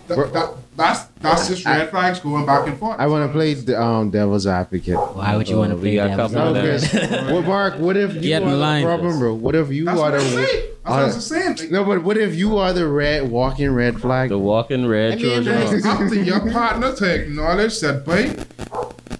[0.08, 3.54] That- that- that's that's just red flags going back and forth I want to play
[3.54, 4.96] the um, devil's advocate.
[4.96, 6.90] Why would you want to we play devil's couple of advocate?
[6.92, 7.10] them.
[7.10, 8.84] because well, Mark, what if you Get in are the line.
[8.84, 9.34] problem, bro?
[9.34, 11.84] What if you that's are what I'm the saying that's what I'm saying Like, no?
[11.84, 14.28] But what if you are the red walking red flag?
[14.28, 15.86] The walking red I mean, Trojan that's- horse.
[15.86, 18.36] up to your partner to acknowledge that, boy,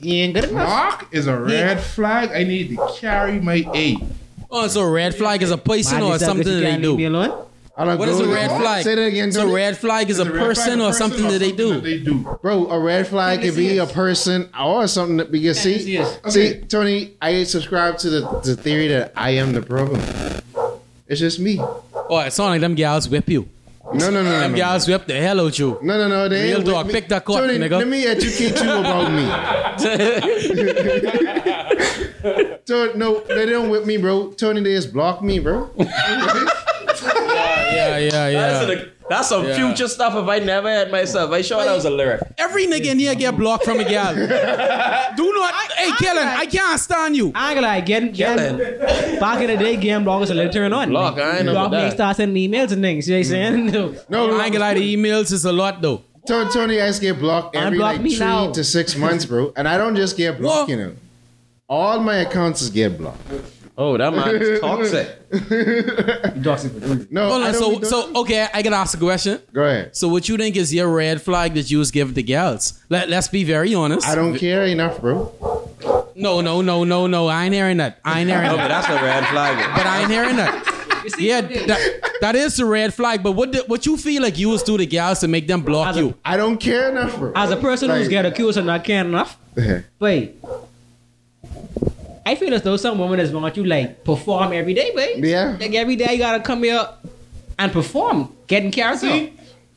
[0.00, 0.68] You ain't good enough.
[0.68, 2.30] Mark is a red flag.
[2.30, 3.96] I need to carry my A.
[4.50, 7.04] Oh, so red flag is a person Why or something that they can't leave me
[7.04, 7.08] do?
[7.16, 7.46] alone?
[7.78, 8.34] I don't What go is a there.
[8.34, 8.84] red flag?
[8.84, 9.54] Say that again, So Tony.
[9.54, 11.78] red flag is a Is red flag person or something that they do.
[11.80, 12.20] They do.
[12.40, 16.18] Bro, a red flag could be a person or something that because see, yes.
[16.28, 20.00] see, Tony, I subscribe to the, the theory that I am the problem.
[21.06, 21.56] It's just me.
[21.56, 23.46] No, Oh, it sound like them gals whip you.
[23.92, 24.56] no, no, no, Them no.
[24.56, 25.78] gals whip the hell out you.
[25.82, 26.28] No, no, no.
[26.30, 26.92] They Real ain't with dog, me.
[26.94, 27.78] pick that cock, Tony, nigga.
[27.78, 29.26] let me educate you about me.
[32.66, 34.32] Tony, no, they don't whip me, bro.
[34.32, 35.68] Tony, they just block me, bro.
[37.98, 38.84] Yeah, yeah, That's yeah.
[39.08, 39.56] That's some Yeah.
[39.56, 41.30] future stuff if I never had myself.
[41.30, 42.22] I sure that was a lyric.
[42.38, 44.14] Every nigga in here get blocked from a gal.
[45.16, 45.54] Do not.
[45.54, 47.30] I, hey, Kellen, I can't stand you.
[47.34, 48.58] I ain't gonna lie, getting, getting
[49.20, 50.88] back in the day, game long as a little turn on.
[50.88, 51.94] Block, I ain't know Block about me, that.
[51.94, 53.08] start sending emails and things.
[53.08, 53.72] You know what I'm mm.
[53.72, 54.06] saying?
[54.08, 54.26] No.
[54.28, 56.02] No, I ain't gonna lie, the emails is a lot though.
[56.26, 58.50] Tony, Tony I get blocked every Unblock like me three now.
[58.50, 59.52] to six months, bro.
[59.56, 60.96] And I don't just get blocked, you know.
[61.68, 63.20] All my accounts is get blocked.
[63.78, 65.06] Oh, that man is toxic.
[66.42, 67.06] Toxic for two.
[67.10, 67.52] No, Hold I on.
[67.52, 69.38] don't So, be doing- so okay, I gotta ask a question.
[69.52, 69.94] go ahead.
[69.94, 72.80] So, what you think is your red flag that you was give to gals?
[72.88, 74.06] Let, let's be very honest.
[74.08, 75.30] I don't care enough, bro.
[76.16, 77.26] No, no, no, no, no.
[77.26, 78.00] I ain't hearing that.
[78.04, 78.68] I ain't hearing Okay, that.
[78.68, 79.76] that's a red flag.
[79.76, 80.72] But I ain't hearing that.
[81.18, 83.22] Yeah, that, that is the red flag.
[83.22, 85.60] But what the, what you feel like you was do to gals to make them
[85.62, 86.14] block As a- you?
[86.24, 87.32] I don't care enough, bro.
[87.36, 89.36] As a person who's Like- get accused of not caring enough,
[90.00, 90.36] wait.
[92.26, 95.24] I feel as though some women just want you like perform every day, babe.
[95.24, 95.56] Yeah.
[95.60, 96.84] Like every day you gotta come here
[97.58, 99.06] and perform, getting character.
[99.08, 99.32] See,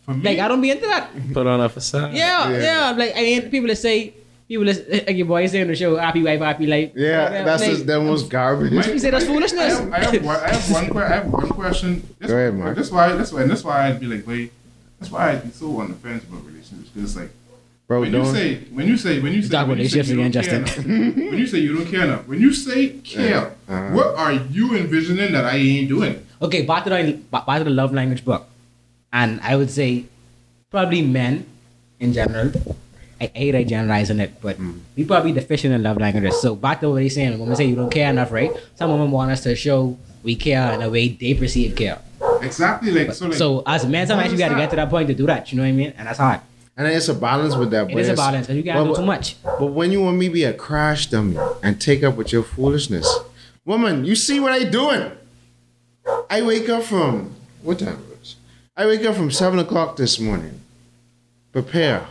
[0.05, 1.09] for me, Like I don't be into that.
[1.33, 2.13] Put on a facade.
[2.13, 2.57] Yeah, Yeah.
[2.61, 2.91] yeah.
[2.97, 4.13] Like I mean, people that say,
[4.47, 6.91] people that like your boy say on the show, happy wife, happy life.
[6.95, 8.73] Yeah, that's like, just, that was garbage.
[8.73, 9.77] You say that's I foolishness.
[9.79, 10.35] have, I have one.
[10.35, 10.87] I have one.
[10.89, 12.01] que- I have one question.
[12.17, 12.75] This, Go ahead, Mark.
[12.75, 13.11] That's why.
[13.13, 13.43] That's why.
[13.43, 14.51] That's why I'd be like, wait.
[14.99, 17.29] That's why I'd be so on the fence about relationships because, like,
[17.89, 18.33] Bro, when you don't.
[18.35, 20.55] say, when you say, when you say, talk when you say you don't again, care
[20.61, 23.89] enough, when you say you don't care enough, when you say care, Uh-huh.
[23.97, 26.21] what are you envisioning that I ain't doing?
[26.39, 28.45] Okay, back to the back to the love language book,
[29.11, 30.05] and I would say
[30.69, 31.49] probably men
[31.99, 32.53] in general.
[33.19, 34.57] I hate I generalizing it, but
[34.95, 36.39] we probably deficient in love languages.
[36.39, 38.51] So back to what he's saying, when women say you don't care enough, right?
[38.75, 41.97] Some women want us to show we care in a way they perceive care.
[42.43, 42.91] Exactly.
[42.93, 43.25] Like so.
[43.25, 45.51] Like, So as men, sometimes you got to get to that point to do that.
[45.51, 45.91] You know what I mean?
[45.97, 46.39] And that's hard.
[46.79, 47.89] And it's a balance with that.
[47.89, 49.35] It but is a balance, and you can't but- do too much.
[49.43, 52.41] But when you want me to be a crash dummy and take up with your
[52.41, 53.05] foolishness,
[53.65, 55.11] woman, you see what I doing?
[56.29, 58.37] I wake up from what time was?
[58.77, 60.61] I wake up from seven o'clock this morning.
[61.51, 62.07] Prepare,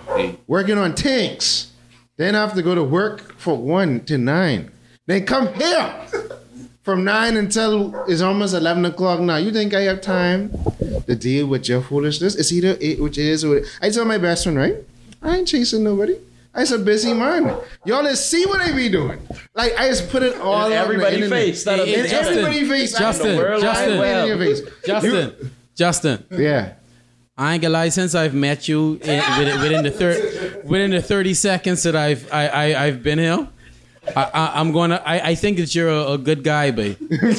[0.47, 1.73] working on tanks.
[2.19, 4.71] Then I have to go to work for one to nine.
[5.07, 5.95] Then come here
[6.89, 9.21] from nine until it's almost eleven o'clock.
[9.21, 10.51] Now you think I have time
[11.07, 12.35] to deal with your foolishness?
[12.35, 13.45] It's either it, which is.
[13.45, 14.77] Or I tell my best friend, right?
[15.21, 16.17] I ain't chasing nobody.
[16.55, 17.55] I's a busy man.
[17.85, 19.21] Y'all just see what I be doing.
[19.55, 21.65] Like I just put it all In on everybody's face.
[21.65, 22.95] That'll Hey, be In Justin, everybody's face.
[22.95, 24.61] I Justin, Justin, Wide your face.
[24.87, 26.25] Justin, Justin.
[26.31, 26.73] Yeah.
[27.37, 27.91] I ain't gonna lie.
[27.91, 32.33] Since I've met you in, within, within the thir- within the thirty seconds that I've
[32.33, 33.47] I, I I've been here,
[34.17, 35.03] I, I, I'm gonna.
[35.05, 36.97] I, I think that you're a, a good guy, babe.
[37.11, 37.37] Red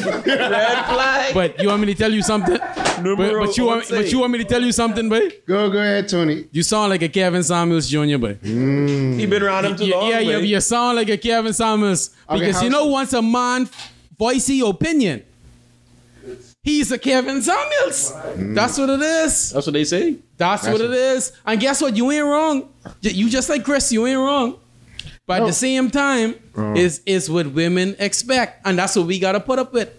[0.86, 1.34] flag.
[1.34, 2.57] But you want me to tell you something?
[2.57, 5.32] But, but you want but you want me to tell you something, babe?
[5.47, 6.45] Go go ahead, Tony.
[6.51, 8.41] You sound like a Kevin Samuels Jr., babe.
[8.41, 9.20] Mm.
[9.20, 10.09] He been around him too Yeah, long.
[10.11, 13.22] yeah, you, you sound like a Kevin Samuels Okay, because you how's- know once a
[13.22, 13.70] man
[14.17, 15.24] voice his opinion,
[16.61, 18.11] he's a Kevin Samuels.
[18.13, 18.55] Mm.
[18.55, 19.51] That's what it is.
[19.51, 20.15] That's what they say.
[20.38, 21.32] That's, what it is.
[21.45, 21.95] And guess what?
[21.97, 22.70] You ain't wrong.
[23.01, 23.91] You just like Chris.
[23.91, 24.57] You ain't wrong.
[25.30, 26.73] But at the same time, oh.
[26.73, 29.93] is is what women expect, and that's what we gotta put up with.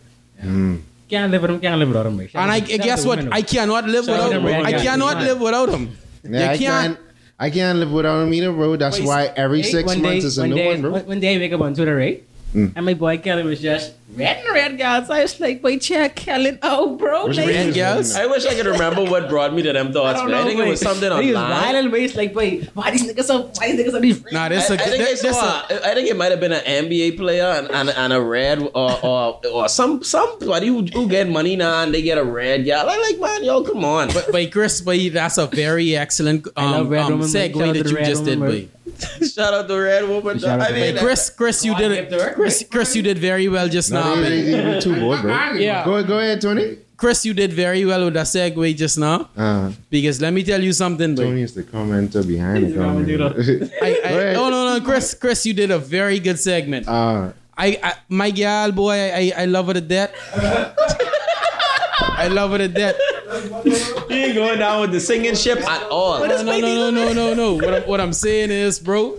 [1.08, 1.60] Can't live with them.
[1.60, 2.16] Can't live without them.
[2.18, 2.30] babe.
[2.34, 3.18] And I out to- shout out guess what?
[3.18, 4.44] women, I cannot live Shout without to him.
[4.44, 5.26] them, I cannot Yeah.
[5.28, 5.84] live without him.
[6.24, 6.96] Yeah, I you can't.
[6.96, 6.98] can't.
[7.38, 8.74] I can't live without him either, bro.
[8.76, 10.90] That's Wait, why every Hey, six one months day, is a new day, one, bro.
[10.90, 12.22] One, one day I wake up on Twitter, right?
[12.54, 12.72] Mm.
[12.74, 15.08] And my boy Kellen was just red and red guys.
[15.08, 17.26] I was like, boy, check Kellen Oh, bro.
[17.26, 18.16] Which like, red girls?
[18.16, 20.18] I wish I could remember what brought me to them thoughts.
[20.18, 20.34] I thoughts, don't man.
[20.34, 21.62] I know, think it was something He was online.
[21.62, 24.44] violent, but it's like, boy, why these niggas so, why these niggas are these Nah,
[24.44, 25.62] I, this I a, think I this, this saw.
[25.68, 29.04] I think it might have been an NBA player and, and, and a red or
[29.04, 32.82] or, or some somebody who, who get money now and they get a red guy.
[32.82, 34.08] I like man, yo, come on.
[34.12, 37.68] but, but Chris, but that's a very excellent I um, Red um, segue but shout
[37.68, 38.68] out to that you just did, Woman, boy.
[39.34, 40.38] Shout out to red woman.
[40.38, 42.34] Shout I mean, Red Chris, Chris, you did it.
[42.34, 44.14] Chris, Chris, you did very well just now.
[44.14, 45.52] No, too bold, bro.
[45.54, 45.84] Yeah.
[45.84, 46.78] Go go ahead, Tony.
[47.00, 49.30] Chris, you did very well with that segue just now.
[49.34, 51.24] Uh, Because let me tell you something, boy.
[51.24, 53.72] Tony is the commenter behind the He's the comment.
[53.82, 54.36] I, I, ahead.
[54.36, 56.86] no, no, no, Chris, Chris, you did a very good segment.
[56.86, 60.12] Uh, I, I my gal, boy, I, I love her to death.
[60.34, 62.96] I love her to death.
[64.20, 66.18] he ain't going down with the singing ship at all.
[66.20, 67.54] No, no, no, no, no, no, no.
[67.54, 69.16] What I'm, what I'm saying is, bro,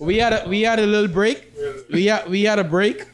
[0.00, 1.52] we had a we had a little break.
[1.92, 3.06] We had we had a break,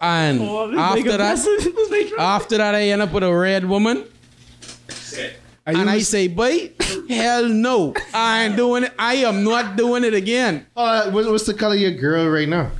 [0.00, 4.04] and after that, after that, I end up with a red woman,
[5.66, 6.72] are you and I say, boy,
[7.08, 8.92] hell no, I ain't doing it.
[8.98, 10.66] I am not doing it again.
[10.76, 12.70] uh, what's the color of your girl right now?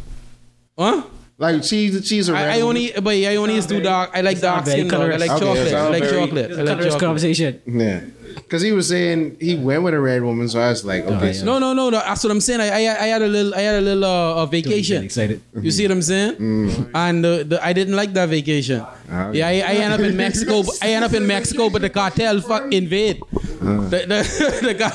[0.78, 1.02] Huh?
[1.40, 2.48] Like she's she's a red.
[2.48, 2.68] I, I woman.
[2.68, 4.10] only, but I only use too dark.
[4.12, 5.10] I like It's dark skin dog.
[5.10, 5.30] I like.
[5.30, 5.72] Okay, chocolate.
[5.72, 6.50] I like very- chocolate.
[6.52, 7.00] I like chocolate.
[7.00, 7.62] conversation.
[7.66, 8.00] Yeah,
[8.36, 11.32] because he was saying he went with a red woman, so I was like, okay,
[11.32, 11.42] yeah.
[11.48, 11.98] No, no, no, no.
[11.98, 12.60] That's what I'm saying.
[12.60, 15.02] I, I, I had a little, I had a little uh, uh, vacation.
[15.02, 15.40] Excited.
[15.58, 16.90] You see what I'm saying?
[16.94, 18.84] And uh, the, I didn't like that vacation.
[19.10, 20.62] Ah, Yeah, I, I end up in Mexico.
[20.62, 23.18] but- I end up in Mexico, but the cartel fuck invade.
[23.32, 24.90] The, the, the guy.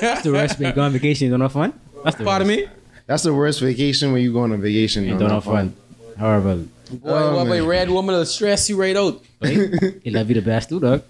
[0.00, 0.58] That's the worst.
[0.58, 1.26] Go on vacation.
[1.26, 1.78] You don't have fun.
[2.04, 2.60] That's the Pardon worst.
[2.66, 2.79] me.
[3.10, 5.02] That's the worst vacation when you go on a vacation.
[5.04, 5.74] You don't have fun.
[6.16, 6.68] Horrible.
[6.92, 9.18] Boy, Oh, what a red woman will stress you right out.
[9.42, 11.02] He love you the best too, dog.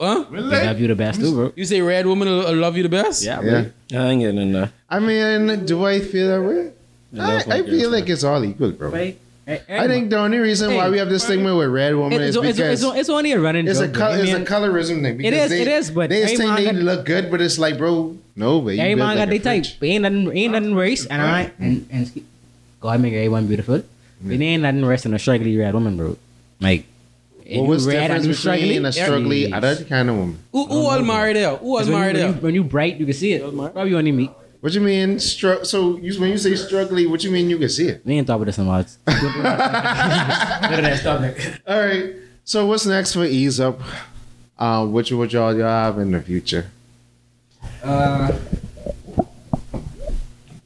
[0.00, 0.24] Huh?
[0.30, 1.52] He love you the best too, bro.
[1.54, 3.22] You say red woman will, will love you the best?
[3.22, 4.72] Yeah, Yeah, I ain't getting in there.
[4.90, 6.72] I mean, do I feel that way?
[7.20, 8.88] I, I feel like it's all equal, bro.
[8.90, 9.16] Right?
[9.46, 12.36] I think the only reason why we have this stigma with red woman it's, is
[12.36, 13.94] it's, because it's, it's only a running It's a joke.
[13.96, 14.20] col- bro.
[14.20, 15.16] I it's a colorism thing.
[15.18, 17.58] because is, they, it is, but they every think man they look good, but it's
[17.58, 19.82] like, bro, no, but you Every built man like got a they type.
[19.82, 22.18] Ain't nothing, ain't nothing race, and I and and sk-
[22.80, 23.82] God make everyone beautiful.
[24.22, 26.16] But ain't nothing race in a struggly red woman, bro.
[26.60, 26.86] Like,
[27.46, 29.48] What was the red difference you between a struggly?
[29.48, 30.38] struggly other kind of woman?
[30.52, 31.56] Who, who all married there?
[31.56, 32.40] Who all you, married when, you, there?
[32.42, 33.42] when you bright, you can see it.
[33.42, 34.30] Probably only me.
[34.64, 35.20] What you mean?
[35.20, 38.00] Str- so you, when you say struggly, what you mean you can see it?
[38.02, 38.86] We ain't talking about this about.
[39.04, 39.30] Go
[40.76, 41.60] to that topic.
[41.68, 42.14] All right.
[42.44, 43.78] So what's next for Ease Up?
[44.56, 46.70] What you what y'all y'all have in the future?
[47.82, 48.32] Uh,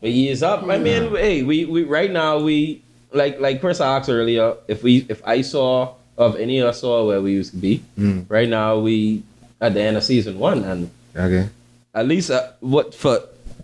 [0.01, 0.63] But years up.
[0.63, 2.83] I mean, hey, we, we right now we
[3.13, 6.83] like like Chris I asked earlier if we if I saw of any of us
[6.83, 7.83] saw where we used to be.
[7.99, 8.27] Mm.
[8.29, 9.25] Right now we
[9.61, 11.49] at the end of season one and Okay.
[11.95, 13.19] at least uh, what for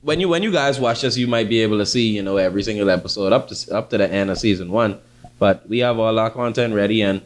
[0.05, 2.37] when you when you guys watch this you might be able to see you know
[2.37, 5.01] every single episode up to up to the end of season one.
[5.39, 7.23] But we have all our content ready and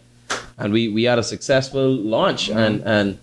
[0.56, 2.58] and we we had a successful launch mm-hmm.
[2.58, 3.18] and and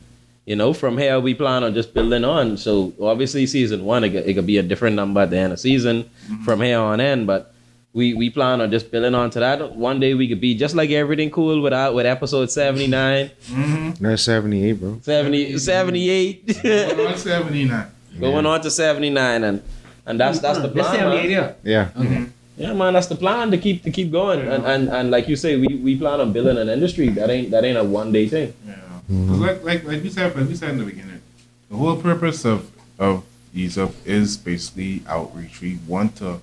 [0.45, 2.57] you know from here we plan on just building on.
[2.57, 5.53] So obviously season one it could, it could be a different number at the end
[5.53, 6.43] of season mm-hmm.
[6.43, 7.25] from here on in.
[7.25, 7.53] But
[7.93, 9.73] we we plan on just building on to that.
[9.73, 14.03] One day we could be just like Erryting Kool without with episode 79 mm-hmm.
[14.03, 14.99] That's seventy eight, bro.
[15.01, 17.94] 70 78 One seventy nine.
[18.19, 19.61] Going on to 79 and
[20.05, 21.25] and that's that's the plan say I'm the man.
[21.25, 21.55] idea.
[21.63, 21.89] Yeah.
[21.97, 22.07] Okay.
[22.07, 22.25] Mm-hmm.
[22.57, 25.35] yeah man that's the plan to keep to keep going and, and and like you
[25.35, 28.27] say we we plan on building an industry that ain't that ain't a one day
[28.29, 28.73] thing Yeah.
[29.11, 29.27] Mm-hmm.
[29.29, 31.21] 'Cause Like like like we said like we said in the beginning,
[31.69, 32.59] the whole purpose of
[32.99, 35.59] of Ease Up is basically outreach.
[35.61, 36.39] We want to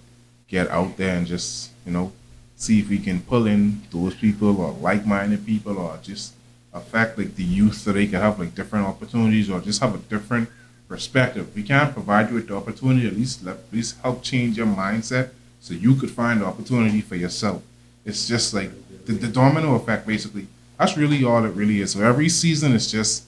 [0.49, 2.12] get out there and just you know
[2.57, 6.35] see if we can pull in those people or like minded people or just
[6.75, 9.99] affect like the youth so they can have like different opportunities or just have a
[10.14, 10.49] different
[10.93, 11.47] perspective.
[11.55, 14.66] We can't provide you with the opportunity, at least let at least help change your
[14.66, 17.62] mindset so you could find the opportunity for yourself.
[18.05, 18.70] It's just like
[19.07, 20.47] the, the domino effect basically.
[20.78, 21.93] That's really all it really is.
[21.93, 23.24] So every season is just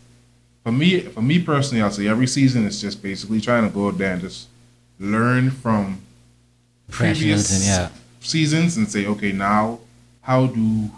[0.63, 3.89] for me for me personally I'll say every season is just basically trying to go
[3.89, 4.49] out there and just
[4.99, 6.03] learn from
[6.91, 7.89] previous yeah.
[8.21, 9.79] seasons and say, okay, now
[10.21, 10.91] how do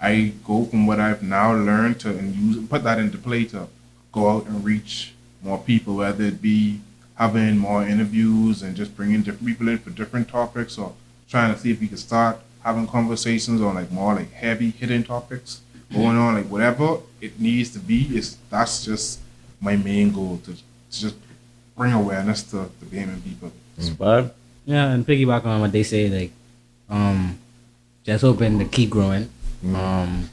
[0.00, 3.68] I go from what I've now learned to and use put that into play to
[4.10, 5.13] go out and reach
[5.44, 6.80] more people, whether it be
[7.16, 10.92] having more interviews and just bringing different people in for different topics, or
[11.28, 15.04] trying to see if we could start having conversations on like more like heavy hitting
[15.04, 15.60] topics
[15.92, 18.16] going on, like whatever it needs to be.
[18.16, 19.20] Is that's just
[19.60, 21.16] my main goal to, to just
[21.76, 23.52] bring awareness to the gaming people.
[23.98, 24.34] but
[24.64, 26.32] Yeah, and piggyback on what they say, like,
[26.88, 27.38] um,
[28.02, 29.28] just hoping to keep growing,
[29.74, 30.30] um,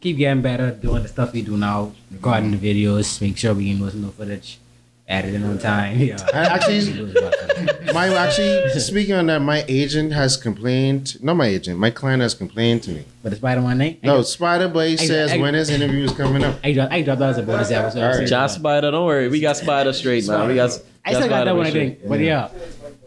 [0.00, 3.70] keep getting better, doing the stuff we do now, recording the videos, make sure we
[3.70, 4.58] can listen to footage,
[5.08, 5.98] edit it on time.
[6.00, 7.12] Yeah, I actually,
[7.92, 11.22] my actually speaking on that, my agent has complained.
[11.22, 13.04] Not my agent, my client has complained to me.
[13.22, 16.44] but the Spider Man name, No, Spider Boy says I- when his interview is coming
[16.44, 16.56] up.
[16.64, 18.02] I dropped, I dropped that as a bonus episode.
[18.02, 18.28] Alright.
[18.28, 20.70] Josh Spider don't worry we got Spider straight man we got
[21.04, 22.06] I still got that one, I think.
[22.06, 22.48] But yeah,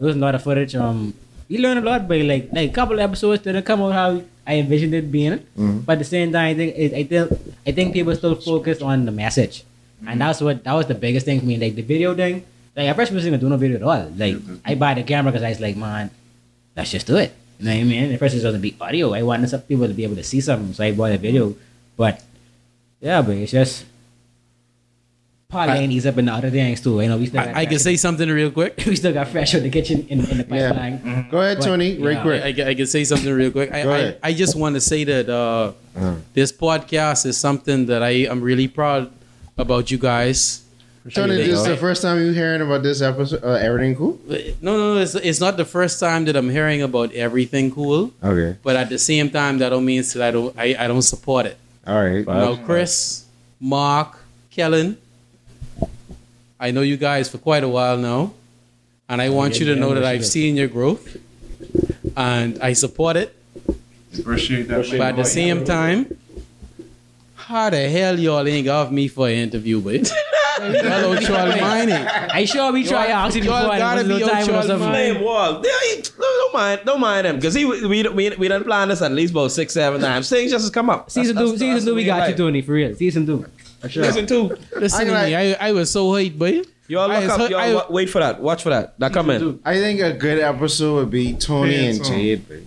[0.00, 0.74] was not a footage.
[0.74, 1.14] Um,
[1.48, 4.56] you learn a lot, but like, like a couple episodes didn't come out how I
[4.56, 5.38] envisioned it being.
[5.38, 5.80] Mm-hmm.
[5.80, 7.32] But at the same time, I think it, I think
[7.66, 9.64] I think people still focus on the message,
[10.06, 11.56] and that's what that was the biggest thing for me.
[11.56, 12.44] Like the video thing.
[12.76, 14.10] Like at first, we wasn't gonna do no video at all.
[14.16, 16.10] Like I buy the camera because I was like, man,
[16.76, 17.32] let's just do it.
[17.58, 18.12] You know what I mean?
[18.12, 19.14] At first, it was gonna be audio.
[19.14, 21.54] I wanted some people to be able to see something, so I bought a video.
[21.96, 22.22] But
[23.00, 23.86] yeah, but it's just.
[25.54, 27.00] Parlay Ease Up in the other things too.
[27.00, 28.74] You know, we still got I, I can say something real quick.
[28.86, 30.68] we still got fresh in the kitchen in, in the Yeah.
[30.74, 31.28] pipeline.
[31.30, 32.22] Go ahead, But, Tony, right yeah.
[32.26, 32.40] quick.
[32.42, 33.70] I, I, I can say something real quick.
[33.72, 34.18] I, Go I, ahead.
[34.22, 36.14] I just want to say that uh, Uh-huh.
[36.34, 39.10] this podcast is something that I am really proud
[39.56, 40.60] about you guys.
[41.12, 43.44] Tony, this is the first time you hearing about this episode.
[43.44, 44.18] Uh, everything cool?
[44.64, 48.10] No, no, no, it's, it's not the first time that I'm hearing about Erryting Kool.
[48.24, 48.56] Okay.
[48.64, 51.44] But at the same time, that don't mean that I don't I, I don't support
[51.44, 51.56] it.
[51.86, 52.24] All right.
[52.26, 53.26] Now, Chris,
[53.60, 54.16] Mark,
[54.50, 54.96] Kellen,
[56.64, 58.32] I know you guys for quite a while now,
[59.06, 61.04] and I want you to know that I've seen your growth,
[62.16, 63.36] and I support it.
[64.18, 64.88] Appreciate that.
[64.90, 66.16] But at the same time,
[67.34, 69.94] how the hell y'all ain't got me for an interview, but
[70.60, 72.00] y'all out y'all mining.
[72.06, 74.48] Are you sure we try Y'all- asking y'all before and gotta be no time out
[74.48, 75.22] or y'all something?
[75.22, 75.62] wall.
[76.16, 79.12] Don't mind, don't mind him, because he we we we, we done planned this at
[79.12, 80.30] least about six seven times.
[80.30, 81.10] Things just has come up.
[81.10, 82.30] Season That's- two, that's- season that's two, we got life.
[82.30, 82.94] you, Tony, for real.
[82.94, 83.44] Season two.
[83.84, 84.04] For sure.
[84.04, 84.56] Season two.
[84.76, 86.62] Listen to I me, I, I was so hyped, boy.
[86.88, 87.40] Y'all look was up.
[87.40, 88.40] hurt- Y'all I- wa- wait for that.
[88.40, 88.98] Watch for that.
[88.98, 89.60] That coming.
[89.64, 92.12] I think a good episode would be Tony Pants and on.
[92.20, 92.48] Jade.
[92.48, 92.66] babe.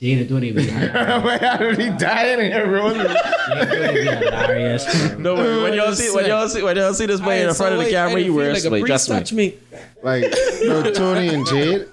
[0.00, 2.98] Jada Tony be Wait, how did he die in here, rolling?
[3.00, 4.84] hilarious.
[5.12, 5.24] Don't.
[5.62, 7.90] When y'all see when y'all see when y'all see this boy in front of the
[7.90, 8.88] camera, he wears like a like me.
[8.98, 9.54] touch me.
[10.02, 10.24] Like,
[10.64, 11.88] no, Tony and Jade.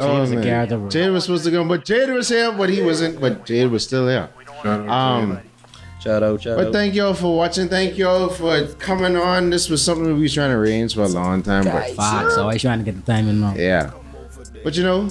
[0.00, 0.90] Oh, was a man.
[0.90, 3.20] Jade was supposed to come, but Jade was here, but he wasn't.
[3.20, 4.28] But Jade was still here.
[4.62, 5.40] Shout out Um,
[6.00, 6.72] Shout out, shout but out.
[6.72, 7.68] thank y'all for watching.
[7.68, 9.50] Thank y'all for coming on.
[9.50, 12.62] This was something we was trying to arrange for a long time, but Fox, always
[12.62, 13.56] trying to get the timing wrong.
[13.58, 13.90] yeah.
[14.62, 15.08] But you know,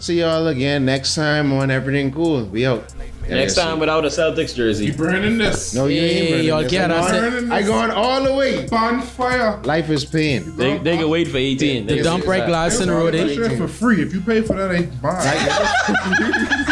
[0.00, 2.44] see y'all again next time on Erryting Kool.
[2.46, 2.92] We out.
[3.28, 4.86] Next time without a Celtics jersey.
[4.86, 5.74] You burning this.
[5.74, 6.30] No, you Hey, ain't.
[6.30, 6.70] burning y'all this.
[6.72, 7.52] get I'm us on- it.
[7.52, 8.66] I going all the way.
[8.66, 9.60] Bonfire.
[9.62, 10.56] Life is pain.
[10.56, 11.86] They, they can wait for 18.
[11.86, 12.48] They The can dump say right that.
[12.48, 13.14] glass in the road.
[13.14, 14.02] It's for free.
[14.02, 16.58] If you pay for that, I buy.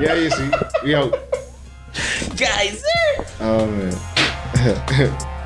[0.00, 0.50] Yeah, you see.
[0.82, 1.14] We out.
[2.40, 2.82] Guys,
[3.38, 5.36] Oh man.